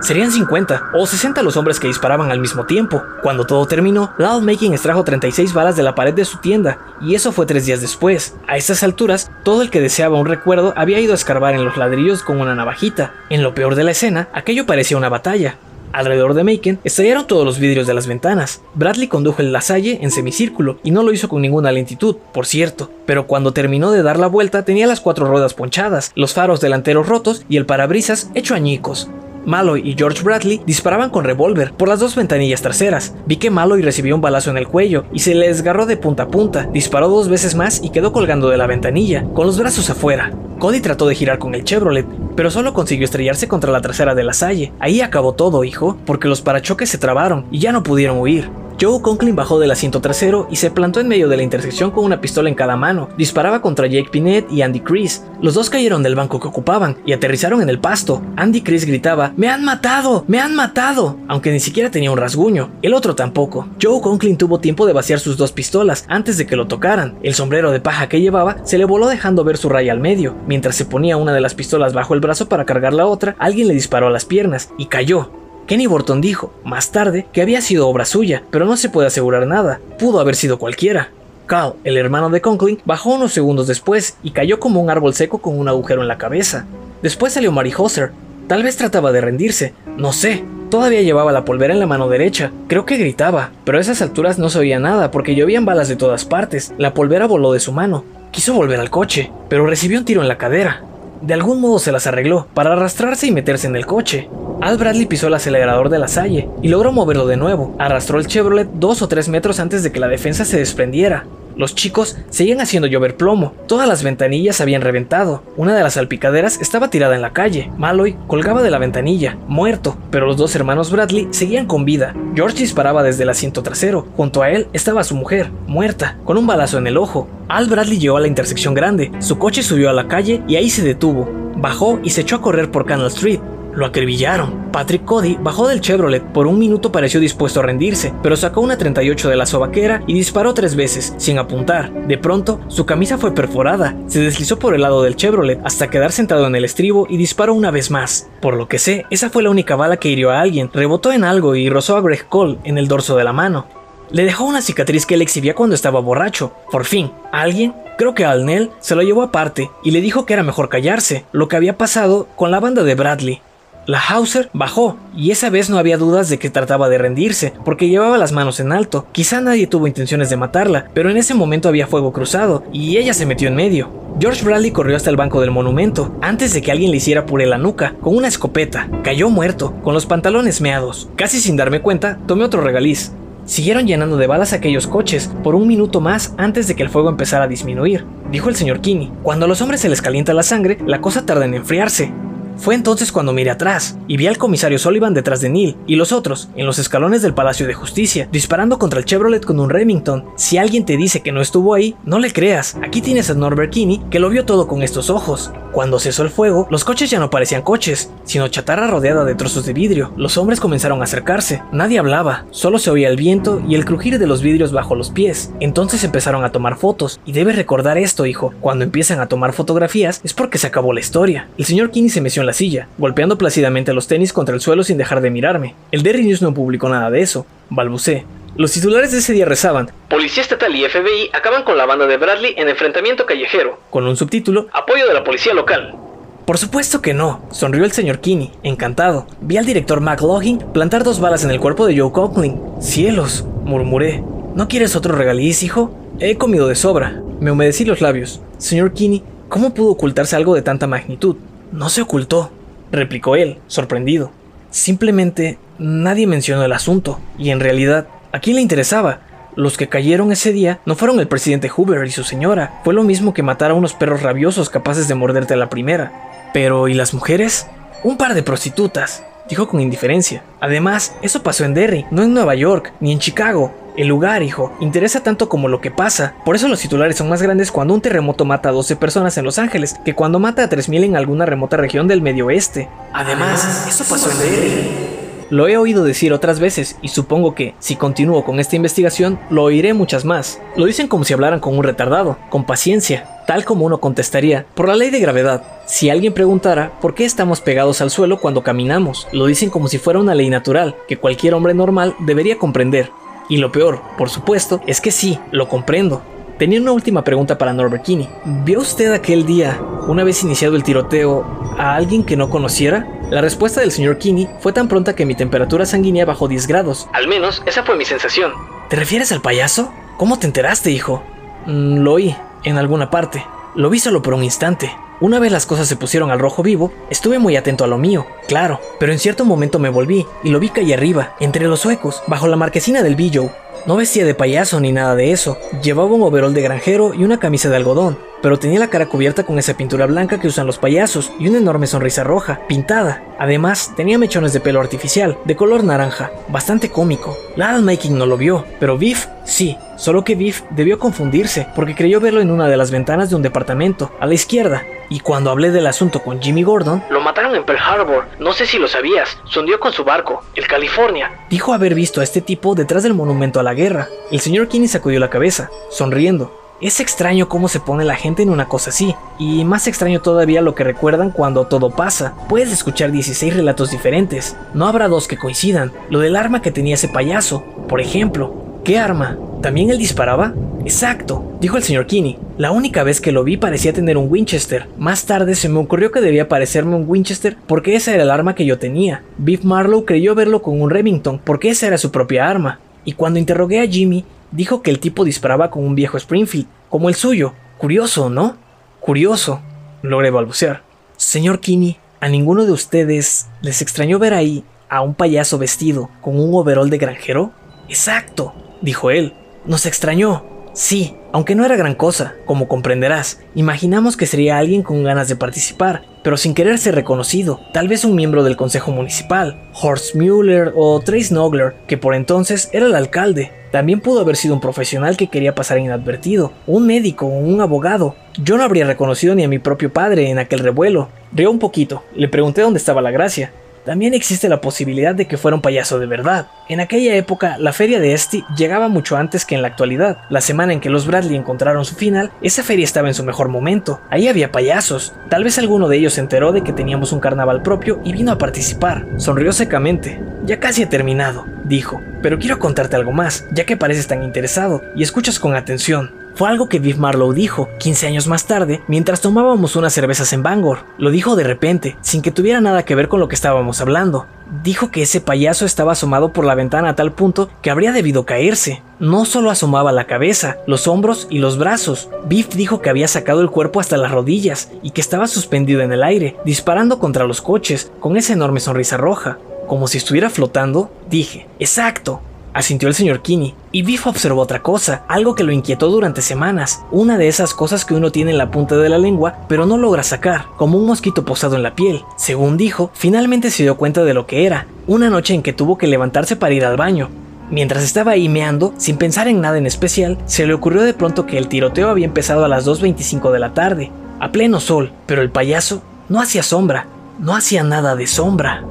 Serían 0.00 0.30
50 0.30 0.90
o 0.94 1.06
60 1.06 1.42
los 1.42 1.56
hombres 1.56 1.80
que 1.80 1.88
disparaban 1.88 2.30
al 2.30 2.40
mismo 2.40 2.66
tiempo. 2.66 3.02
Cuando 3.22 3.46
todo 3.46 3.66
terminó, 3.66 4.12
Loud 4.18 4.42
Making 4.42 4.72
extrajo 4.72 5.04
36 5.04 5.54
balas 5.54 5.76
de 5.76 5.82
la 5.82 5.94
pared 5.94 6.14
de 6.14 6.24
su 6.24 6.38
tienda, 6.38 6.78
y 7.00 7.14
eso 7.14 7.32
fue 7.32 7.46
tres 7.46 7.66
días 7.66 7.80
después. 7.80 8.36
A 8.46 8.56
estas 8.56 8.82
alturas, 8.82 9.30
todo 9.42 9.62
el 9.62 9.70
que 9.70 9.80
deseaba 9.80 10.18
un 10.18 10.26
recuerdo 10.26 10.74
había 10.76 11.00
ido 11.00 11.12
a 11.12 11.16
escarbar 11.16 11.54
en 11.54 11.64
los 11.64 11.76
ladrillos 11.76 12.22
con 12.22 12.40
una 12.40 12.54
navajita. 12.54 13.14
En 13.30 13.42
lo 13.42 13.54
peor 13.54 13.74
de 13.74 13.84
la 13.84 13.92
escena, 13.92 14.28
aquello 14.32 14.66
parecía 14.66 14.96
una 14.96 15.08
batalla. 15.08 15.56
Alrededor 15.94 16.34
de 16.34 16.42
Macon 16.42 16.80
estallaron 16.82 17.28
todos 17.28 17.46
los 17.46 17.60
vidrios 17.60 17.86
de 17.86 17.94
las 17.94 18.08
ventanas. 18.08 18.62
Bradley 18.74 19.06
condujo 19.06 19.42
el 19.42 19.52
Lasalle 19.52 20.00
en 20.02 20.10
semicírculo 20.10 20.80
y 20.82 20.90
no 20.90 21.04
lo 21.04 21.12
hizo 21.12 21.28
con 21.28 21.40
ninguna 21.40 21.70
lentitud, 21.70 22.16
por 22.32 22.46
cierto. 22.46 22.90
Pero 23.06 23.28
cuando 23.28 23.52
terminó 23.52 23.92
de 23.92 24.02
dar 24.02 24.18
la 24.18 24.26
vuelta 24.26 24.64
tenía 24.64 24.88
las 24.88 25.00
cuatro 25.00 25.28
ruedas 25.28 25.54
ponchadas, 25.54 26.10
los 26.16 26.34
faros 26.34 26.60
delanteros 26.60 27.06
rotos 27.06 27.44
y 27.48 27.58
el 27.58 27.66
parabrisas 27.66 28.28
hecho 28.34 28.56
añicos. 28.56 29.08
Malloy 29.46 29.82
y 29.84 29.94
George 29.96 30.22
Bradley 30.22 30.60
disparaban 30.66 31.10
con 31.10 31.24
revólver 31.24 31.72
por 31.72 31.88
las 31.88 32.00
dos 32.00 32.16
ventanillas 32.16 32.62
traseras. 32.62 33.14
Vi 33.26 33.36
que 33.36 33.50
Malloy 33.50 33.82
recibió 33.82 34.14
un 34.14 34.20
balazo 34.20 34.50
en 34.50 34.56
el 34.56 34.68
cuello 34.68 35.04
y 35.12 35.20
se 35.20 35.34
le 35.34 35.48
desgarró 35.48 35.86
de 35.86 35.96
punta 35.96 36.24
a 36.24 36.28
punta. 36.28 36.68
Disparó 36.72 37.08
dos 37.08 37.28
veces 37.28 37.54
más 37.54 37.82
y 37.82 37.90
quedó 37.90 38.12
colgando 38.12 38.48
de 38.48 38.56
la 38.56 38.66
ventanilla, 38.66 39.24
con 39.34 39.46
los 39.46 39.58
brazos 39.58 39.90
afuera. 39.90 40.32
Cody 40.58 40.80
trató 40.80 41.06
de 41.06 41.14
girar 41.14 41.38
con 41.38 41.54
el 41.54 41.64
Chevrolet, 41.64 42.06
pero 42.36 42.50
solo 42.50 42.72
consiguió 42.72 43.04
estrellarse 43.04 43.48
contra 43.48 43.72
la 43.72 43.80
trasera 43.80 44.14
de 44.14 44.24
la 44.24 44.32
Salle. 44.32 44.72
Ahí 44.80 45.00
acabó 45.00 45.34
todo, 45.34 45.64
hijo, 45.64 45.98
porque 46.06 46.28
los 46.28 46.42
parachoques 46.42 46.88
se 46.88 46.98
trabaron 46.98 47.46
y 47.50 47.58
ya 47.58 47.72
no 47.72 47.82
pudieron 47.82 48.18
huir. 48.18 48.48
Joe 48.80 49.00
Conklin 49.00 49.36
bajó 49.36 49.60
del 49.60 49.70
asiento 49.70 50.00
trasero 50.00 50.48
y 50.50 50.56
se 50.56 50.70
plantó 50.70 50.98
en 50.98 51.06
medio 51.06 51.28
de 51.28 51.36
la 51.36 51.44
intersección 51.44 51.92
con 51.92 52.04
una 52.04 52.20
pistola 52.20 52.48
en 52.48 52.56
cada 52.56 52.76
mano. 52.76 53.08
Disparaba 53.16 53.62
contra 53.62 53.86
Jake 53.86 54.10
Pinet 54.10 54.50
y 54.50 54.62
Andy 54.62 54.80
Chris. 54.80 55.22
Los 55.40 55.54
dos 55.54 55.70
cayeron 55.70 56.02
del 56.02 56.16
banco 56.16 56.40
que 56.40 56.48
ocupaban 56.48 56.96
y 57.06 57.12
aterrizaron 57.12 57.62
en 57.62 57.68
el 57.68 57.78
pasto. 57.78 58.20
Andy 58.36 58.62
Chris 58.62 58.84
gritaba, 58.84 59.32
¡Me 59.36 59.48
han 59.48 59.64
matado! 59.64 60.24
¡Me 60.26 60.40
han 60.40 60.56
matado! 60.56 61.18
Aunque 61.28 61.52
ni 61.52 61.60
siquiera 61.60 61.90
tenía 61.90 62.10
un 62.10 62.18
rasguño. 62.18 62.70
El 62.82 62.94
otro 62.94 63.14
tampoco. 63.14 63.68
Joe 63.80 64.00
Conklin 64.00 64.36
tuvo 64.36 64.58
tiempo 64.58 64.86
de 64.86 64.92
vaciar 64.92 65.20
sus 65.20 65.36
dos 65.36 65.52
pistolas 65.52 66.04
antes 66.08 66.36
de 66.36 66.46
que 66.46 66.56
lo 66.56 66.66
tocaran. 66.66 67.16
El 67.22 67.34
sombrero 67.34 67.70
de 67.70 67.80
paja 67.80 68.08
que 68.08 68.20
llevaba 68.20 68.56
se 68.64 68.78
le 68.78 68.86
voló 68.86 69.06
dejando 69.06 69.44
ver 69.44 69.56
su 69.56 69.68
raya 69.68 69.92
al 69.92 70.00
medio. 70.00 70.34
Mientras 70.48 70.74
se 70.74 70.84
ponía 70.84 71.16
una 71.16 71.32
de 71.32 71.40
las 71.40 71.54
pistolas 71.54 71.92
bajo 71.92 72.14
el 72.14 72.20
brazo 72.20 72.48
para 72.48 72.64
cargar 72.64 72.92
la 72.92 73.06
otra, 73.06 73.36
alguien 73.38 73.68
le 73.68 73.74
disparó 73.74 74.08
a 74.08 74.10
las 74.10 74.24
piernas 74.24 74.70
y 74.78 74.86
cayó. 74.86 75.43
Kenny 75.66 75.86
Burton 75.86 76.20
dijo, 76.20 76.52
más 76.62 76.92
tarde, 76.92 77.26
que 77.32 77.40
había 77.40 77.62
sido 77.62 77.88
obra 77.88 78.04
suya, 78.04 78.42
pero 78.50 78.66
no 78.66 78.76
se 78.76 78.90
puede 78.90 79.06
asegurar 79.08 79.46
nada, 79.46 79.80
pudo 79.98 80.20
haber 80.20 80.36
sido 80.36 80.58
cualquiera. 80.58 81.08
Carl, 81.46 81.74
el 81.84 81.96
hermano 81.96 82.30
de 82.30 82.40
Conklin, 82.40 82.80
bajó 82.84 83.14
unos 83.14 83.32
segundos 83.32 83.66
después 83.66 84.16
y 84.22 84.30
cayó 84.30 84.60
como 84.60 84.80
un 84.80 84.90
árbol 84.90 85.14
seco 85.14 85.38
con 85.38 85.58
un 85.58 85.68
agujero 85.68 86.02
en 86.02 86.08
la 86.08 86.18
cabeza. 86.18 86.66
Después 87.02 87.32
salió 87.32 87.52
Mary 87.52 87.72
Hosser. 87.76 88.12
Tal 88.46 88.62
vez 88.62 88.76
trataba 88.76 89.12
de 89.12 89.20
rendirse, 89.20 89.72
no 89.96 90.12
sé. 90.12 90.44
Todavía 90.70 91.02
llevaba 91.02 91.32
la 91.32 91.44
polvera 91.44 91.72
en 91.72 91.80
la 91.80 91.86
mano 91.86 92.08
derecha. 92.08 92.50
Creo 92.66 92.84
que 92.84 92.96
gritaba, 92.96 93.50
pero 93.64 93.78
a 93.78 93.80
esas 93.80 94.02
alturas 94.02 94.38
no 94.38 94.50
se 94.50 94.58
oía 94.58 94.78
nada 94.78 95.10
porque 95.10 95.34
llovían 95.34 95.64
balas 95.64 95.88
de 95.88 95.96
todas 95.96 96.24
partes. 96.24 96.74
La 96.76 96.92
polvera 96.92 97.26
voló 97.26 97.52
de 97.52 97.60
su 97.60 97.72
mano. 97.72 98.04
Quiso 98.32 98.52
volver 98.54 98.80
al 98.80 98.90
coche, 98.90 99.30
pero 99.48 99.66
recibió 99.66 99.98
un 99.98 100.04
tiro 100.04 100.20
en 100.20 100.28
la 100.28 100.38
cadera. 100.38 100.82
De 101.24 101.32
algún 101.32 101.58
modo 101.58 101.78
se 101.78 101.90
las 101.90 102.06
arregló 102.06 102.46
para 102.52 102.74
arrastrarse 102.74 103.26
y 103.26 103.32
meterse 103.32 103.66
en 103.66 103.76
el 103.76 103.86
coche. 103.86 104.28
Al 104.60 104.76
Bradley 104.76 105.06
pisó 105.06 105.28
el 105.28 105.34
acelerador 105.34 105.88
de 105.88 105.98
la 105.98 106.06
Salle 106.06 106.50
y 106.60 106.68
logró 106.68 106.92
moverlo 106.92 107.26
de 107.26 107.38
nuevo. 107.38 107.74
Arrastró 107.78 108.18
el 108.18 108.26
Chevrolet 108.26 108.68
dos 108.74 109.00
o 109.00 109.08
tres 109.08 109.30
metros 109.30 109.58
antes 109.58 109.82
de 109.82 109.90
que 109.90 110.00
la 110.00 110.08
defensa 110.08 110.44
se 110.44 110.58
desprendiera. 110.58 111.24
Los 111.56 111.74
chicos 111.74 112.16
seguían 112.30 112.60
haciendo 112.60 112.88
llover 112.88 113.16
plomo. 113.16 113.54
Todas 113.68 113.86
las 113.86 114.02
ventanillas 114.02 114.60
habían 114.60 114.82
reventado. 114.82 115.42
Una 115.56 115.74
de 115.74 115.82
las 115.82 115.94
salpicaderas 115.94 116.60
estaba 116.60 116.90
tirada 116.90 117.14
en 117.14 117.22
la 117.22 117.32
calle. 117.32 117.70
Malloy 117.78 118.16
colgaba 118.26 118.62
de 118.62 118.70
la 118.70 118.78
ventanilla, 118.78 119.36
muerto, 119.46 119.96
pero 120.10 120.26
los 120.26 120.36
dos 120.36 120.54
hermanos 120.56 120.90
Bradley 120.90 121.28
seguían 121.30 121.66
con 121.66 121.84
vida. 121.84 122.14
George 122.34 122.58
disparaba 122.58 123.02
desde 123.02 123.22
el 123.22 123.30
asiento 123.30 123.62
trasero. 123.62 124.06
Junto 124.16 124.42
a 124.42 124.50
él 124.50 124.66
estaba 124.72 125.04
su 125.04 125.14
mujer, 125.14 125.50
muerta, 125.66 126.18
con 126.24 126.36
un 126.36 126.46
balazo 126.46 126.78
en 126.78 126.86
el 126.86 126.96
ojo. 126.96 127.28
Al 127.48 127.68
Bradley 127.68 127.98
llegó 127.98 128.16
a 128.16 128.20
la 128.20 128.28
intersección 128.28 128.74
grande. 128.74 129.12
Su 129.20 129.38
coche 129.38 129.62
subió 129.62 129.90
a 129.90 129.92
la 129.92 130.08
calle 130.08 130.42
y 130.48 130.56
ahí 130.56 130.70
se 130.70 130.82
detuvo. 130.82 131.30
Bajó 131.56 132.00
y 132.02 132.10
se 132.10 132.22
echó 132.22 132.36
a 132.36 132.42
correr 132.42 132.70
por 132.70 132.84
Canal 132.84 133.06
Street. 133.06 133.40
Lo 133.74 133.86
acribillaron. 133.86 134.70
Patrick 134.70 135.04
Cody 135.04 135.36
bajó 135.40 135.68
del 135.68 135.80
Chevrolet. 135.80 136.22
Por 136.32 136.46
un 136.46 136.58
minuto 136.58 136.92
pareció 136.92 137.20
dispuesto 137.20 137.60
a 137.60 137.64
rendirse, 137.64 138.12
pero 138.22 138.36
sacó 138.36 138.60
una 138.60 138.78
38 138.78 139.28
de 139.28 139.36
la 139.36 139.46
sobaquera 139.46 140.02
y 140.06 140.14
disparó 140.14 140.54
tres 140.54 140.76
veces, 140.76 141.14
sin 141.16 141.38
apuntar. 141.38 141.92
De 142.06 142.18
pronto, 142.18 142.60
su 142.68 142.86
camisa 142.86 143.18
fue 143.18 143.34
perforada. 143.34 143.96
Se 144.06 144.20
deslizó 144.20 144.58
por 144.58 144.74
el 144.74 144.82
lado 144.82 145.02
del 145.02 145.16
Chevrolet 145.16 145.60
hasta 145.64 145.90
quedar 145.90 146.12
sentado 146.12 146.46
en 146.46 146.54
el 146.54 146.64
estribo 146.64 147.06
y 147.08 147.16
disparó 147.16 147.54
una 147.54 147.70
vez 147.70 147.90
más. 147.90 148.28
Por 148.40 148.54
lo 148.56 148.68
que 148.68 148.78
sé, 148.78 149.06
esa 149.10 149.30
fue 149.30 149.42
la 149.42 149.50
única 149.50 149.76
bala 149.76 149.96
que 149.96 150.08
hirió 150.08 150.30
a 150.30 150.40
alguien. 150.40 150.70
Rebotó 150.72 151.12
en 151.12 151.24
algo 151.24 151.54
y 151.56 151.68
rozó 151.68 151.96
a 151.96 152.00
Greg 152.00 152.26
Cole 152.28 152.58
en 152.64 152.78
el 152.78 152.88
dorso 152.88 153.16
de 153.16 153.24
la 153.24 153.32
mano. 153.32 153.66
Le 154.10 154.24
dejó 154.24 154.44
una 154.44 154.62
cicatriz 154.62 155.06
que 155.06 155.14
él 155.14 155.22
exhibía 155.22 155.54
cuando 155.54 155.74
estaba 155.74 155.98
borracho. 156.00 156.52
Por 156.70 156.84
fin, 156.84 157.10
alguien, 157.32 157.74
creo 157.98 158.14
que 158.14 158.24
Alnell, 158.24 158.70
se 158.78 158.94
lo 158.94 159.02
llevó 159.02 159.22
aparte 159.22 159.70
y 159.82 159.90
le 159.90 160.00
dijo 160.00 160.26
que 160.26 160.34
era 160.34 160.42
mejor 160.42 160.68
callarse, 160.68 161.24
lo 161.32 161.48
que 161.48 161.56
había 161.56 161.78
pasado 161.78 162.28
con 162.36 162.50
la 162.50 162.60
banda 162.60 162.84
de 162.84 162.94
Bradley. 162.94 163.42
La 163.86 164.00
Hauser 164.00 164.48
bajó, 164.54 164.96
y 165.14 165.30
esa 165.30 165.50
vez 165.50 165.68
no 165.68 165.76
había 165.76 165.98
dudas 165.98 166.30
de 166.30 166.38
que 166.38 166.48
trataba 166.48 166.88
de 166.88 166.96
rendirse, 166.96 167.52
porque 167.66 167.88
llevaba 167.88 168.16
las 168.16 168.32
manos 168.32 168.58
en 168.60 168.72
alto. 168.72 169.06
Quizá 169.12 169.42
nadie 169.42 169.66
tuvo 169.66 169.86
intenciones 169.86 170.30
de 170.30 170.38
matarla, 170.38 170.86
pero 170.94 171.10
en 171.10 171.18
ese 171.18 171.34
momento 171.34 171.68
había 171.68 171.86
fuego 171.86 172.12
cruzado, 172.12 172.64
y 172.72 172.96
ella 172.96 173.12
se 173.12 173.26
metió 173.26 173.48
en 173.48 173.56
medio. 173.56 173.90
George 174.18 174.42
Bradley 174.42 174.70
corrió 174.70 174.96
hasta 174.96 175.10
el 175.10 175.16
banco 175.16 175.42
del 175.42 175.50
monumento, 175.50 176.16
antes 176.22 176.54
de 176.54 176.62
que 176.62 176.72
alguien 176.72 176.92
le 176.92 176.96
hiciera 176.96 177.26
puré 177.26 177.44
la 177.44 177.58
nuca, 177.58 177.94
con 178.00 178.16
una 178.16 178.28
escopeta. 178.28 178.88
Cayó 179.02 179.28
muerto, 179.28 179.74
con 179.82 179.92
los 179.92 180.06
pantalones 180.06 180.62
meados. 180.62 181.10
Casi 181.16 181.38
sin 181.40 181.56
darme 181.56 181.82
cuenta, 181.82 182.18
tomé 182.26 182.44
otro 182.44 182.62
regaliz. 182.62 183.12
Siguieron 183.44 183.86
llenando 183.86 184.16
de 184.16 184.26
balas 184.26 184.54
aquellos 184.54 184.86
coches 184.86 185.30
por 185.42 185.54
un 185.54 185.68
minuto 185.68 186.00
más 186.00 186.32
antes 186.38 186.66
de 186.66 186.74
que 186.74 186.82
el 186.82 186.88
fuego 186.88 187.10
empezara 187.10 187.44
a 187.44 187.48
disminuir, 187.48 188.06
dijo 188.30 188.48
el 188.48 188.56
señor 188.56 188.80
Kinney. 188.80 189.12
Cuando 189.22 189.44
a 189.44 189.48
los 189.48 189.60
hombres 189.60 189.82
se 189.82 189.90
les 189.90 190.00
calienta 190.00 190.32
la 190.32 190.42
sangre, 190.42 190.78
la 190.86 191.02
cosa 191.02 191.26
tarda 191.26 191.44
en 191.44 191.52
enfriarse. 191.52 192.10
Fue 192.56 192.74
entonces 192.74 193.12
cuando 193.12 193.32
miré 193.32 193.50
atrás 193.50 193.98
y 194.06 194.16
vi 194.16 194.26
al 194.26 194.38
comisario 194.38 194.78
Sullivan 194.78 195.14
detrás 195.14 195.40
de 195.40 195.48
Neil 195.48 195.76
y 195.86 195.96
los 195.96 196.12
otros 196.12 196.48
en 196.56 196.66
los 196.66 196.78
escalones 196.78 197.22
del 197.22 197.34
Palacio 197.34 197.66
de 197.66 197.74
Justicia, 197.74 198.28
disparando 198.30 198.78
contra 198.78 198.98
el 198.98 199.04
Chevrolet 199.04 199.44
con 199.44 199.60
un 199.60 199.70
Remington. 199.70 200.24
Si 200.36 200.58
alguien 200.58 200.84
te 200.84 200.96
dice 200.96 201.20
que 201.20 201.32
no 201.32 201.40
estuvo 201.40 201.74
ahí, 201.74 201.96
no 202.04 202.18
le 202.18 202.32
creas. 202.32 202.76
Aquí 202.82 203.02
tienes 203.02 203.30
a 203.30 203.34
Norbert 203.34 203.72
Kinney 203.72 204.02
que 204.10 204.20
lo 204.20 204.30
vio 204.30 204.44
todo 204.44 204.68
con 204.68 204.82
estos 204.82 205.10
ojos. 205.10 205.50
Cuando 205.72 205.98
cesó 205.98 206.22
el 206.22 206.30
fuego, 206.30 206.68
los 206.70 206.84
coches 206.84 207.10
ya 207.10 207.18
no 207.18 207.30
parecían 207.30 207.62
coches, 207.62 208.12
sino 208.22 208.46
chatarra 208.46 208.86
rodeada 208.86 209.24
de 209.24 209.34
trozos 209.34 209.66
de 209.66 209.72
vidrio. 209.72 210.12
Los 210.16 210.38
hombres 210.38 210.60
comenzaron 210.60 211.00
a 211.00 211.04
acercarse. 211.04 211.64
Nadie 211.72 211.98
hablaba, 211.98 212.46
solo 212.50 212.78
se 212.78 212.90
oía 212.90 213.08
el 213.08 213.16
viento 213.16 213.60
y 213.68 213.74
el 213.74 213.84
crujir 213.84 214.20
de 214.20 214.28
los 214.28 214.40
vidrios 214.40 214.70
bajo 214.70 214.94
los 214.94 215.10
pies. 215.10 215.52
Entonces 215.58 216.04
empezaron 216.04 216.44
a 216.44 216.52
tomar 216.52 216.76
fotos. 216.76 217.18
Y 217.26 217.32
debes 217.32 217.56
recordar 217.56 217.98
esto, 217.98 218.24
hijo. 218.24 218.54
Cuando 218.60 218.84
empiezan 218.84 219.18
a 219.18 219.26
tomar 219.26 219.52
fotografías 219.52 220.20
es 220.22 220.32
porque 220.32 220.58
se 220.58 220.68
acabó 220.68 220.92
la 220.92 221.00
historia. 221.00 221.48
El 221.58 221.64
señor 221.64 221.90
Kinney 221.90 222.10
se 222.10 222.20
meció 222.20 222.43
en 222.44 222.46
la 222.46 222.52
silla, 222.52 222.88
golpeando 222.98 223.38
plácidamente 223.38 223.92
los 223.92 224.06
tenis 224.06 224.32
contra 224.32 224.54
el 224.54 224.60
suelo 224.60 224.84
sin 224.84 224.98
dejar 224.98 225.20
de 225.20 225.30
mirarme. 225.30 225.74
El 225.90 226.02
Derry 226.02 226.24
News 226.24 226.42
no 226.42 226.54
publicó 226.54 226.88
nada 226.88 227.10
de 227.10 227.20
eso. 227.20 227.46
Balbucé. 227.70 228.24
Los 228.56 228.70
titulares 228.70 229.10
de 229.10 229.18
ese 229.18 229.32
día 229.32 229.46
rezaban: 229.46 229.90
Policía 230.08 230.42
Estatal 230.42 230.74
y 230.76 230.88
FBI 230.88 231.30
acaban 231.32 231.64
con 231.64 231.76
la 231.76 231.86
banda 231.86 232.06
de 232.06 232.16
Bradley 232.16 232.54
en 232.56 232.68
enfrentamiento 232.68 233.26
callejero. 233.26 233.80
Con 233.90 234.06
un 234.06 234.16
subtítulo: 234.16 234.68
Apoyo 234.72 235.08
de 235.08 235.14
la 235.14 235.24
policía 235.24 235.54
local. 235.54 235.96
Por 236.44 236.58
supuesto 236.58 237.00
que 237.00 237.14
no, 237.14 237.42
sonrió 237.50 237.84
el 237.84 237.92
señor 237.92 238.20
Kinney, 238.20 238.52
encantado. 238.62 239.26
Vi 239.40 239.56
al 239.56 239.64
director 239.64 240.00
McLaughlin 240.00 240.58
plantar 240.74 241.02
dos 241.02 241.18
balas 241.18 241.42
en 241.42 241.50
el 241.50 241.58
cuerpo 241.58 241.86
de 241.86 241.98
Joe 241.98 242.12
Coughlin. 242.12 242.60
Cielos, 242.80 243.46
murmuré. 243.64 244.22
¿No 244.54 244.68
quieres 244.68 244.94
otro 244.94 245.16
regaliz, 245.16 245.62
hijo? 245.62 245.90
He 246.20 246.36
comido 246.36 246.68
de 246.68 246.74
sobra. 246.74 247.22
Me 247.40 247.50
humedecí 247.50 247.86
los 247.86 248.02
labios. 248.02 248.42
Señor 248.58 248.92
Kinney, 248.92 249.24
¿cómo 249.48 249.72
pudo 249.72 249.90
ocultarse 249.90 250.36
algo 250.36 250.54
de 250.54 250.62
tanta 250.62 250.86
magnitud? 250.86 251.36
No 251.74 251.90
se 251.90 252.00
ocultó, 252.00 252.50
replicó 252.90 253.36
él, 253.36 253.58
sorprendido. 253.66 254.30
Simplemente 254.70 255.58
nadie 255.78 256.26
mencionó 256.26 256.64
el 256.64 256.72
asunto, 256.72 257.20
y 257.36 257.50
en 257.50 257.60
realidad 257.60 258.06
¿A 258.34 258.40
quién 258.40 258.56
le 258.56 258.62
interesaba? 258.62 259.20
Los 259.54 259.76
que 259.76 259.88
cayeron 259.88 260.32
ese 260.32 260.52
día 260.52 260.80
no 260.86 260.96
fueron 260.96 261.20
el 261.20 261.28
presidente 261.28 261.68
Hoover 261.68 262.04
y 262.04 262.10
su 262.10 262.24
señora, 262.24 262.80
fue 262.82 262.92
lo 262.92 263.04
mismo 263.04 263.32
que 263.32 263.44
matar 263.44 263.70
a 263.70 263.74
unos 263.74 263.94
perros 263.94 264.22
rabiosos 264.22 264.70
capaces 264.70 265.06
de 265.06 265.14
morderte 265.14 265.54
a 265.54 265.56
la 265.56 265.70
primera. 265.70 266.50
Pero, 266.52 266.88
¿y 266.88 266.94
las 266.94 267.14
mujeres? 267.14 267.68
Un 268.02 268.16
par 268.16 268.34
de 268.34 268.42
prostitutas, 268.42 269.22
dijo 269.48 269.68
con 269.68 269.80
indiferencia. 269.80 270.42
Además, 270.60 271.14
eso 271.22 271.42
pasó 271.42 271.64
en 271.64 271.74
Derry, 271.74 272.06
no 272.10 272.22
en 272.22 272.34
Nueva 272.34 272.54
York, 272.54 272.92
ni 273.00 273.12
en 273.12 273.18
Chicago. 273.18 273.72
El 273.96 274.08
lugar, 274.08 274.42
hijo, 274.42 274.72
interesa 274.80 275.22
tanto 275.22 275.48
como 275.48 275.68
lo 275.68 275.80
que 275.80 275.92
pasa. 275.92 276.34
Por 276.44 276.56
eso 276.56 276.66
los 276.66 276.80
titulares 276.80 277.16
son 277.16 277.28
más 277.28 277.42
grandes 277.42 277.70
cuando 277.70 277.94
un 277.94 278.00
terremoto 278.00 278.44
mata 278.44 278.70
a 278.70 278.72
12 278.72 278.96
personas 278.96 279.38
en 279.38 279.44
Los 279.44 279.58
Ángeles 279.58 279.94
que 280.04 280.14
cuando 280.14 280.40
mata 280.40 280.64
a 280.64 280.68
3.000 280.68 281.04
en 281.04 281.16
alguna 281.16 281.46
remota 281.46 281.76
región 281.76 282.08
del 282.08 282.20
medio 282.20 282.46
oeste. 282.46 282.88
Además, 283.12 283.86
eso 283.88 284.04
pasó 284.04 284.30
en 284.32 284.38
Derry. 284.38 285.13
Lo 285.50 285.68
he 285.68 285.76
oído 285.76 286.04
decir 286.04 286.32
otras 286.32 286.60
veces 286.60 286.96
y 287.02 287.08
supongo 287.08 287.54
que, 287.54 287.74
si 287.78 287.96
continúo 287.96 288.44
con 288.44 288.60
esta 288.60 288.76
investigación, 288.76 289.38
lo 289.50 289.64
oiré 289.64 289.94
muchas 289.94 290.24
más. 290.24 290.60
Lo 290.76 290.86
dicen 290.86 291.08
como 291.08 291.24
si 291.24 291.34
hablaran 291.34 291.60
con 291.60 291.76
un 291.76 291.84
retardado, 291.84 292.38
con 292.50 292.64
paciencia, 292.64 293.42
tal 293.46 293.64
como 293.64 293.84
uno 293.84 294.00
contestaría, 294.00 294.66
por 294.74 294.88
la 294.88 294.96
ley 294.96 295.10
de 295.10 295.20
gravedad. 295.20 295.62
Si 295.86 296.08
alguien 296.08 296.32
preguntara 296.32 296.92
por 297.00 297.14
qué 297.14 297.24
estamos 297.24 297.60
pegados 297.60 298.00
al 298.00 298.10
suelo 298.10 298.40
cuando 298.40 298.62
caminamos, 298.62 299.28
lo 299.32 299.46
dicen 299.46 299.70
como 299.70 299.88
si 299.88 299.98
fuera 299.98 300.18
una 300.18 300.34
ley 300.34 300.48
natural, 300.48 300.96
que 301.06 301.18
cualquier 301.18 301.54
hombre 301.54 301.74
normal 301.74 302.14
debería 302.20 302.58
comprender. 302.58 303.10
Y 303.48 303.58
lo 303.58 303.70
peor, 303.70 304.00
por 304.16 304.30
supuesto, 304.30 304.80
es 304.86 305.00
que 305.00 305.10
sí, 305.10 305.38
lo 305.50 305.68
comprendo. 305.68 306.22
Tenía 306.58 306.80
una 306.80 306.92
última 306.92 307.24
pregunta 307.24 307.58
para 307.58 307.72
Norbert 307.72 308.04
Kinney. 308.04 308.28
¿Vio 308.64 308.80
usted 308.80 309.12
aquel 309.12 309.44
día, 309.44 309.80
una 310.06 310.24
vez 310.24 310.42
iniciado 310.44 310.76
el 310.76 310.84
tiroteo, 310.84 311.44
a 311.76 311.96
alguien 311.96 312.24
que 312.24 312.36
no 312.36 312.48
conociera? 312.48 313.13
La 313.34 313.40
respuesta 313.40 313.80
del 313.80 313.90
señor 313.90 314.18
Kinney 314.18 314.48
fue 314.60 314.72
tan 314.72 314.86
pronta 314.86 315.16
que 315.16 315.26
mi 315.26 315.34
temperatura 315.34 315.86
sanguínea 315.86 316.24
bajó 316.24 316.46
10 316.46 316.68
grados. 316.68 317.08
Al 317.12 317.26
menos 317.26 317.64
esa 317.66 317.82
fue 317.82 317.96
mi 317.96 318.04
sensación. 318.04 318.52
¿Te 318.88 318.94
refieres 318.94 319.32
al 319.32 319.40
payaso? 319.40 319.92
¿Cómo 320.16 320.38
te 320.38 320.46
enteraste, 320.46 320.92
hijo? 320.92 321.20
Mm, 321.66 321.96
lo 321.96 322.12
oí, 322.12 322.36
en 322.62 322.78
alguna 322.78 323.10
parte. 323.10 323.44
Lo 323.74 323.90
vi 323.90 323.98
solo 323.98 324.22
por 324.22 324.34
un 324.34 324.44
instante. 324.44 324.96
Una 325.20 325.40
vez 325.40 325.50
las 325.50 325.66
cosas 325.66 325.88
se 325.88 325.96
pusieron 325.96 326.30
al 326.30 326.38
rojo 326.38 326.62
vivo, 326.62 326.92
estuve 327.10 327.40
muy 327.40 327.56
atento 327.56 327.82
a 327.82 327.88
lo 327.88 327.98
mío, 327.98 328.24
claro, 328.46 328.80
pero 329.00 329.10
en 329.10 329.18
cierto 329.18 329.44
momento 329.44 329.80
me 329.80 329.88
volví 329.88 330.24
y 330.44 330.50
lo 330.50 330.60
vi 330.60 330.68
calle 330.68 330.94
arriba, 330.94 331.34
entre 331.40 331.66
los 331.66 331.84
huecos, 331.84 332.22
bajo 332.28 332.46
la 332.46 332.54
marquesina 332.56 333.02
del 333.02 333.16
Billow. 333.16 333.50
No 333.86 333.96
vestía 333.96 334.24
de 334.24 334.34
payaso 334.34 334.78
ni 334.78 334.92
nada 334.92 335.16
de 335.16 335.32
eso, 335.32 335.58
llevaba 335.82 336.12
un 336.12 336.22
overol 336.22 336.54
de 336.54 336.62
granjero 336.62 337.14
y 337.14 337.24
una 337.24 337.40
camisa 337.40 337.68
de 337.68 337.76
algodón, 337.76 338.16
pero 338.44 338.58
tenía 338.58 338.78
la 338.78 338.90
cara 338.90 339.06
cubierta 339.06 339.44
con 339.44 339.58
esa 339.58 339.74
pintura 339.74 340.04
blanca 340.04 340.38
que 340.38 340.48
usan 340.48 340.66
los 340.66 340.76
payasos 340.76 341.32
y 341.38 341.48
una 341.48 341.56
enorme 341.56 341.86
sonrisa 341.86 342.24
roja, 342.24 342.60
pintada. 342.68 343.22
Además, 343.38 343.94
tenía 343.96 344.18
mechones 344.18 344.52
de 344.52 344.60
pelo 344.60 344.82
artificial, 344.82 345.38
de 345.46 345.56
color 345.56 345.82
naranja, 345.82 346.30
bastante 346.48 346.90
cómico. 346.90 347.38
Lara 347.56 347.78
Making 347.78 348.18
no 348.18 348.26
lo 348.26 348.36
vio, 348.36 348.66
pero 348.78 348.98
Biff 348.98 349.28
sí, 349.44 349.78
solo 349.96 350.24
que 350.24 350.34
Biff 350.34 350.62
debió 350.68 350.98
confundirse 350.98 351.68
porque 351.74 351.94
creyó 351.94 352.20
verlo 352.20 352.42
en 352.42 352.50
una 352.50 352.68
de 352.68 352.76
las 352.76 352.90
ventanas 352.90 353.30
de 353.30 353.36
un 353.36 353.40
departamento, 353.40 354.12
a 354.20 354.26
la 354.26 354.34
izquierda, 354.34 354.84
y 355.08 355.20
cuando 355.20 355.50
hablé 355.50 355.70
del 355.70 355.86
asunto 355.86 356.22
con 356.22 356.42
Jimmy 356.42 356.64
Gordon, 356.64 357.02
Lo 357.08 357.22
mataron 357.22 357.54
en 357.54 357.64
Pearl 357.64 357.80
Harbor. 357.80 358.26
No 358.40 358.52
sé 358.52 358.66
si 358.66 358.78
lo 358.78 358.88
sabías. 358.88 359.38
Se 359.50 359.58
hundió 359.58 359.80
con 359.80 359.94
su 359.94 360.04
barco, 360.04 360.44
el 360.54 360.66
California. 360.66 361.30
dijo 361.48 361.72
haber 361.72 361.94
visto 361.94 362.20
a 362.20 362.24
este 362.24 362.42
tipo 362.42 362.74
detrás 362.74 363.04
del 363.04 363.14
monumento 363.14 363.58
a 363.58 363.62
la 363.62 363.72
guerra. 363.72 364.08
El 364.30 364.40
señor 364.40 364.68
Kinney 364.68 364.88
sacudió 364.88 365.18
la 365.18 365.30
cabeza, 365.30 365.70
sonriendo. 365.88 366.63
Es 366.80 366.98
extraño 366.98 367.48
cómo 367.48 367.68
se 367.68 367.78
pone 367.78 368.04
la 368.04 368.16
gente 368.16 368.42
en 368.42 368.50
una 368.50 368.68
cosa 368.68 368.90
así, 368.90 369.14
y 369.38 369.64
más 369.64 369.86
extraño 369.86 370.20
todavía 370.20 370.60
lo 370.60 370.74
que 370.74 370.82
recuerdan 370.82 371.30
cuando 371.30 371.66
todo 371.66 371.90
pasa. 371.90 372.34
Puedes 372.48 372.72
escuchar 372.72 373.12
16 373.12 373.54
relatos 373.54 373.92
diferentes, 373.92 374.56
no 374.74 374.88
habrá 374.88 375.06
dos 375.06 375.28
que 375.28 375.38
coincidan. 375.38 375.92
Lo 376.10 376.18
del 376.18 376.34
arma 376.34 376.62
que 376.62 376.72
tenía 376.72 376.94
ese 376.94 377.08
payaso, 377.08 377.62
por 377.88 378.00
ejemplo. 378.00 378.52
¿Qué 378.82 378.98
arma? 378.98 379.38
¿También 379.62 379.90
él 379.90 379.98
disparaba? 379.98 380.52
Exacto, 380.84 381.56
dijo 381.60 381.76
el 381.76 381.84
señor 381.84 382.06
Kinney. 382.06 382.38
La 382.58 382.72
única 382.72 383.04
vez 383.04 383.20
que 383.20 383.32
lo 383.32 383.44
vi 383.44 383.56
parecía 383.56 383.94
tener 383.94 384.18
un 384.18 384.30
Winchester. 384.30 384.88
Más 384.98 385.24
tarde 385.24 385.54
se 385.54 385.68
me 385.68 385.78
ocurrió 385.78 386.10
que 386.10 386.20
debía 386.20 386.48
parecerme 386.48 386.96
un 386.96 387.08
Winchester 387.08 387.56
porque 387.66 387.94
esa 387.94 388.12
era 388.12 388.24
el 388.24 388.30
arma 388.30 388.54
que 388.54 388.66
yo 388.66 388.78
tenía. 388.78 389.22
Biff 389.38 389.64
Marlowe 389.64 390.04
creyó 390.04 390.34
verlo 390.34 390.60
con 390.60 390.82
un 390.82 390.90
Remington 390.90 391.40
porque 391.42 391.70
esa 391.70 391.86
era 391.86 391.98
su 391.98 392.10
propia 392.10 392.50
arma. 392.50 392.80
Y 393.06 393.12
cuando 393.12 393.38
interrogué 393.38 393.80
a 393.80 393.86
Jimmy, 393.86 394.24
dijo 394.54 394.82
que 394.82 394.90
el 394.90 395.00
tipo 395.00 395.24
disparaba 395.24 395.70
con 395.70 395.84
un 395.84 395.94
viejo 395.94 396.16
Springfield, 396.16 396.68
como 396.88 397.08
el 397.08 397.14
suyo. 397.14 397.52
Curioso, 397.76 398.30
¿no? 398.30 398.56
Curioso, 399.00 399.60
logré 400.02 400.30
balbucear. 400.30 400.82
Señor 401.16 401.60
Kinney, 401.60 401.98
¿a 402.20 402.28
ninguno 402.28 402.64
de 402.64 402.72
ustedes 402.72 403.48
les 403.60 403.82
extrañó 403.82 404.18
ver 404.18 404.32
ahí 404.32 404.64
a 404.88 405.02
un 405.02 405.14
payaso 405.14 405.58
vestido 405.58 406.08
con 406.20 406.38
un 406.38 406.54
overol 406.54 406.88
de 406.88 406.98
granjero? 406.98 407.52
Exacto, 407.88 408.54
dijo 408.80 409.10
él. 409.10 409.34
Nos 409.66 409.86
extrañó. 409.86 410.53
Sí, 410.74 411.14
aunque 411.30 411.54
no 411.54 411.64
era 411.64 411.76
gran 411.76 411.94
cosa, 411.94 412.34
como 412.46 412.66
comprenderás. 412.66 413.40
Imaginamos 413.54 414.16
que 414.16 414.26
sería 414.26 414.58
alguien 414.58 414.82
con 414.82 415.04
ganas 415.04 415.28
de 415.28 415.36
participar, 415.36 416.02
pero 416.24 416.36
sin 416.36 416.52
querer 416.52 416.78
ser 416.78 416.96
reconocido. 416.96 417.60
Tal 417.72 417.86
vez 417.86 418.04
un 418.04 418.16
miembro 418.16 418.42
del 418.42 418.56
consejo 418.56 418.90
municipal, 418.90 419.56
Horst 419.72 420.16
Müller 420.16 420.72
o 420.74 420.98
Trace 420.98 421.32
Nogler, 421.32 421.74
que 421.86 421.96
por 421.96 422.16
entonces 422.16 422.70
era 422.72 422.86
el 422.86 422.96
alcalde. 422.96 423.52
También 423.70 424.00
pudo 424.00 424.20
haber 424.20 424.34
sido 424.34 424.54
un 424.54 424.60
profesional 424.60 425.16
que 425.16 425.28
quería 425.28 425.54
pasar 425.54 425.78
inadvertido, 425.78 426.52
un 426.66 426.88
médico 426.88 427.26
o 427.26 427.38
un 427.38 427.60
abogado. 427.60 428.16
Yo 428.42 428.56
no 428.56 428.64
habría 428.64 428.84
reconocido 428.84 429.36
ni 429.36 429.44
a 429.44 429.48
mi 429.48 429.60
propio 429.60 429.92
padre 429.92 430.28
en 430.28 430.40
aquel 430.40 430.58
revuelo. 430.58 431.08
Rió 431.32 431.52
un 431.52 431.60
poquito, 431.60 432.02
le 432.16 432.26
pregunté 432.26 432.62
dónde 432.62 432.78
estaba 432.78 433.00
la 433.00 433.12
gracia. 433.12 433.52
También 433.84 434.14
existe 434.14 434.48
la 434.48 434.60
posibilidad 434.60 435.14
de 435.14 435.26
que 435.26 435.36
fuera 435.36 435.54
un 435.54 435.60
payaso 435.60 435.98
de 435.98 436.06
verdad. 436.06 436.46
En 436.68 436.80
aquella 436.80 437.14
época, 437.16 437.58
la 437.58 437.72
feria 437.72 438.00
de 438.00 438.14
Esti 438.14 438.44
llegaba 438.56 438.88
mucho 438.88 439.16
antes 439.16 439.44
que 439.44 439.54
en 439.54 439.62
la 439.62 439.68
actualidad. 439.68 440.18
La 440.30 440.40
semana 440.40 440.72
en 440.72 440.80
que 440.80 440.88
los 440.88 441.06
Bradley 441.06 441.36
encontraron 441.36 441.84
su 441.84 441.94
final, 441.94 442.32
esa 442.40 442.62
feria 442.62 442.84
estaba 442.84 443.08
en 443.08 443.14
su 443.14 443.24
mejor 443.24 443.48
momento. 443.48 444.00
Ahí 444.08 444.28
había 444.28 444.52
payasos. 444.52 445.12
Tal 445.28 445.44
vez 445.44 445.58
alguno 445.58 445.88
de 445.88 445.98
ellos 445.98 446.14
se 446.14 446.20
enteró 446.20 446.52
de 446.52 446.62
que 446.62 446.72
teníamos 446.72 447.12
un 447.12 447.20
carnaval 447.20 447.62
propio 447.62 448.00
y 448.04 448.12
vino 448.12 448.32
a 448.32 448.38
participar. 448.38 449.06
Sonrió 449.18 449.52
secamente. 449.52 450.20
Ya 450.44 450.60
casi 450.60 450.82
he 450.82 450.86
terminado, 450.86 451.46
dijo. 451.64 452.00
Pero 452.22 452.38
quiero 452.38 452.58
contarte 452.58 452.96
algo 452.96 453.12
más, 453.12 453.46
ya 453.52 453.66
que 453.66 453.76
pareces 453.76 454.06
tan 454.06 454.22
interesado 454.22 454.82
y 454.96 455.02
escuchas 455.02 455.38
con 455.38 455.54
atención. 455.54 456.23
Fue 456.34 456.48
algo 456.48 456.68
que 456.68 456.80
Viv 456.80 456.98
Marlowe 456.98 457.32
dijo 457.32 457.68
15 457.78 458.08
años 458.08 458.26
más 458.26 458.46
tarde, 458.46 458.82
mientras 458.88 459.20
tomábamos 459.20 459.76
unas 459.76 459.92
cervezas 459.92 460.32
en 460.32 460.42
Bangor. 460.42 460.78
Lo 460.98 461.12
dijo 461.12 461.36
de 461.36 461.44
repente, 461.44 461.96
sin 462.00 462.22
que 462.22 462.32
tuviera 462.32 462.60
nada 462.60 462.84
que 462.84 462.96
ver 462.96 463.08
con 463.08 463.20
lo 463.20 463.28
que 463.28 463.36
estábamos 463.36 463.80
hablando. 463.80 464.26
Dijo 464.64 464.90
que 464.90 465.02
ese 465.02 465.20
payaso 465.20 465.64
estaba 465.64 465.92
asomado 465.92 466.32
por 466.32 466.44
la 466.44 466.56
ventana 466.56 466.90
a 466.90 466.96
tal 466.96 467.12
punto 467.12 467.48
que 467.62 467.70
habría 467.70 467.92
debido 467.92 468.26
caerse. 468.26 468.82
No 468.98 469.26
solo 469.26 469.48
asomaba 469.48 469.92
la 469.92 470.08
cabeza, 470.08 470.58
los 470.66 470.88
hombros 470.88 471.28
y 471.30 471.38
los 471.38 471.56
brazos. 471.56 472.08
Biff 472.26 472.48
dijo 472.48 472.82
que 472.82 472.90
había 472.90 473.06
sacado 473.06 473.40
el 473.40 473.50
cuerpo 473.50 473.78
hasta 473.78 473.96
las 473.96 474.10
rodillas 474.10 474.72
y 474.82 474.90
que 474.90 475.00
estaba 475.00 475.28
suspendido 475.28 475.82
en 475.82 475.92
el 475.92 476.02
aire, 476.02 476.36
disparando 476.44 476.98
contra 476.98 477.26
los 477.26 477.42
coches, 477.42 477.92
con 478.00 478.16
esa 478.16 478.32
enorme 478.32 478.58
sonrisa 478.58 478.96
roja. 478.96 479.38
Como 479.68 479.86
si 479.86 479.98
estuviera 479.98 480.30
flotando, 480.30 480.90
dije, 481.08 481.46
exacto, 481.60 482.20
asintió 482.54 482.88
el 482.88 482.94
señor 482.94 483.20
Kinney, 483.20 483.54
y 483.72 483.82
Biff 483.82 484.06
observó 484.06 484.40
otra 484.40 484.62
cosa, 484.62 485.04
algo 485.08 485.34
que 485.34 485.44
lo 485.44 485.52
inquietó 485.52 485.90
durante 485.90 486.22
semanas, 486.22 486.82
una 486.90 487.18
de 487.18 487.28
esas 487.28 487.52
cosas 487.52 487.84
que 487.84 487.94
uno 487.94 488.12
tiene 488.12 488.30
en 488.30 488.38
la 488.38 488.50
punta 488.50 488.76
de 488.76 488.88
la 488.88 488.96
lengua, 488.96 489.34
pero 489.48 489.66
no 489.66 489.76
logra 489.76 490.02
sacar, 490.02 490.46
como 490.56 490.78
un 490.78 490.86
mosquito 490.86 491.24
posado 491.24 491.56
en 491.56 491.62
la 491.62 491.74
piel. 491.74 492.02
Según 492.16 492.56
dijo, 492.56 492.90
finalmente 492.94 493.50
se 493.50 493.64
dio 493.64 493.76
cuenta 493.76 494.04
de 494.04 494.14
lo 494.14 494.26
que 494.26 494.46
era, 494.46 494.66
una 494.86 495.10
noche 495.10 495.34
en 495.34 495.42
que 495.42 495.52
tuvo 495.52 495.76
que 495.76 495.88
levantarse 495.88 496.36
para 496.36 496.54
ir 496.54 496.64
al 496.64 496.76
baño. 496.76 497.10
Mientras 497.50 497.84
estaba 497.84 498.12
ahí 498.12 498.28
meando, 498.28 498.72
sin 498.78 498.96
pensar 498.96 499.28
en 499.28 499.40
nada 499.40 499.58
en 499.58 499.66
especial, 499.66 500.16
se 500.24 500.46
le 500.46 500.54
ocurrió 500.54 500.82
de 500.82 500.94
pronto 500.94 501.26
que 501.26 501.36
el 501.36 501.48
tiroteo 501.48 501.88
había 501.88 502.06
empezado 502.06 502.44
a 502.44 502.48
las 502.48 502.66
2.25 502.66 503.32
de 503.32 503.38
la 503.38 503.52
tarde, 503.52 503.90
a 504.20 504.32
pleno 504.32 504.60
sol, 504.60 504.92
pero 505.06 505.20
el 505.20 505.30
payaso 505.30 505.82
no 506.08 506.20
hacía 506.20 506.42
sombra, 506.42 506.86
no 507.18 507.34
hacía 507.34 507.62
nada 507.62 507.96
de 507.96 508.06
sombra. 508.06 508.64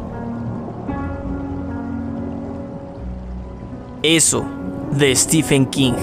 Eso, 4.03 4.45
de 4.91 5.15
Stephen 5.15 5.65
King. 5.67 5.93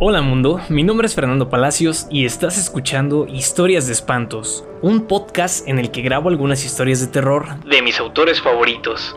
Hola 0.00 0.22
mundo, 0.22 0.62
mi 0.70 0.82
nombre 0.82 1.06
es 1.06 1.14
Fernando 1.14 1.50
Palacios 1.50 2.06
y 2.10 2.24
estás 2.24 2.56
escuchando 2.56 3.26
Historias 3.26 3.86
de 3.86 3.92
Espantos, 3.92 4.64
un 4.80 5.02
podcast 5.02 5.68
en 5.68 5.78
el 5.78 5.90
que 5.90 6.00
grabo 6.00 6.30
algunas 6.30 6.64
historias 6.64 7.00
de 7.00 7.08
terror 7.08 7.62
De 7.66 7.82
mis 7.82 8.00
autores 8.00 8.40
favoritos. 8.40 9.14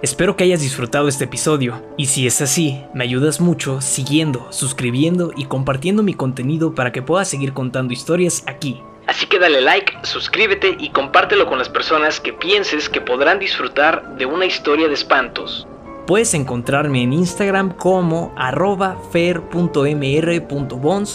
Espero 0.00 0.36
que 0.36 0.44
hayas 0.44 0.60
disfrutado 0.60 1.08
este 1.08 1.24
episodio 1.24 1.82
y 1.96 2.06
si 2.06 2.28
es 2.28 2.40
así, 2.40 2.84
me 2.94 3.02
ayudas 3.02 3.40
mucho 3.40 3.80
siguiendo, 3.80 4.46
suscribiendo 4.50 5.32
y 5.36 5.46
compartiendo 5.46 6.04
mi 6.04 6.14
contenido 6.14 6.72
para 6.72 6.92
que 6.92 7.02
pueda 7.02 7.24
seguir 7.24 7.52
contando 7.52 7.92
historias 7.92 8.44
aquí. 8.46 8.80
Así 9.08 9.26
que 9.26 9.40
dale 9.40 9.60
like, 9.60 9.92
suscríbete 10.04 10.76
y 10.78 10.90
compártelo 10.90 11.48
con 11.48 11.58
las 11.58 11.68
personas 11.68 12.20
que 12.20 12.32
pienses 12.32 12.88
que 12.88 13.00
podrán 13.00 13.40
disfrutar 13.40 14.16
de 14.16 14.24
una 14.26 14.46
historia 14.46 14.86
de 14.86 14.94
espantos. 14.94 15.66
Puedes 16.06 16.32
encontrarme 16.34 17.02
en 17.02 17.12
Instagram 17.12 17.72
como 17.72 18.32
arroba 18.36 18.98
fer.mr.bons 19.10 19.58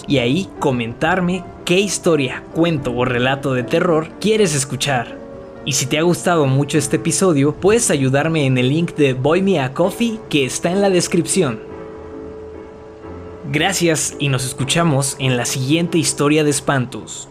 y 0.10 0.18
ahí 0.18 0.50
comentarme 0.60 1.46
qué 1.64 1.80
historia, 1.80 2.44
cuento 2.54 2.92
o 2.92 3.06
relato 3.06 3.54
de 3.54 3.64
terror 3.64 4.10
quieres 4.20 4.54
escuchar. 4.54 5.23
Y 5.66 5.74
si 5.74 5.86
te 5.86 5.98
ha 5.98 6.02
gustado 6.02 6.46
mucho 6.46 6.78
este 6.78 6.98
episodio, 6.98 7.54
puedes 7.54 7.90
ayudarme 7.90 8.46
en 8.46 8.58
el 8.58 8.70
link 8.70 8.96
de 8.96 9.14
Boy 9.14 9.42
Me 9.42 9.60
a 9.62 9.74
Coffee 9.74 10.20
que 10.30 10.46
está 10.46 10.72
en 10.72 10.82
la 10.82 10.90
descripción. 10.90 11.62
Gracias 13.50 14.16
y 14.20 14.28
nos 14.28 14.46
escuchamos 14.46 15.16
en 15.20 15.38
la 15.38 15.46
siguiente 15.46 15.98
historia 15.98 16.44
de 16.44 16.50
espantos. 16.50 17.30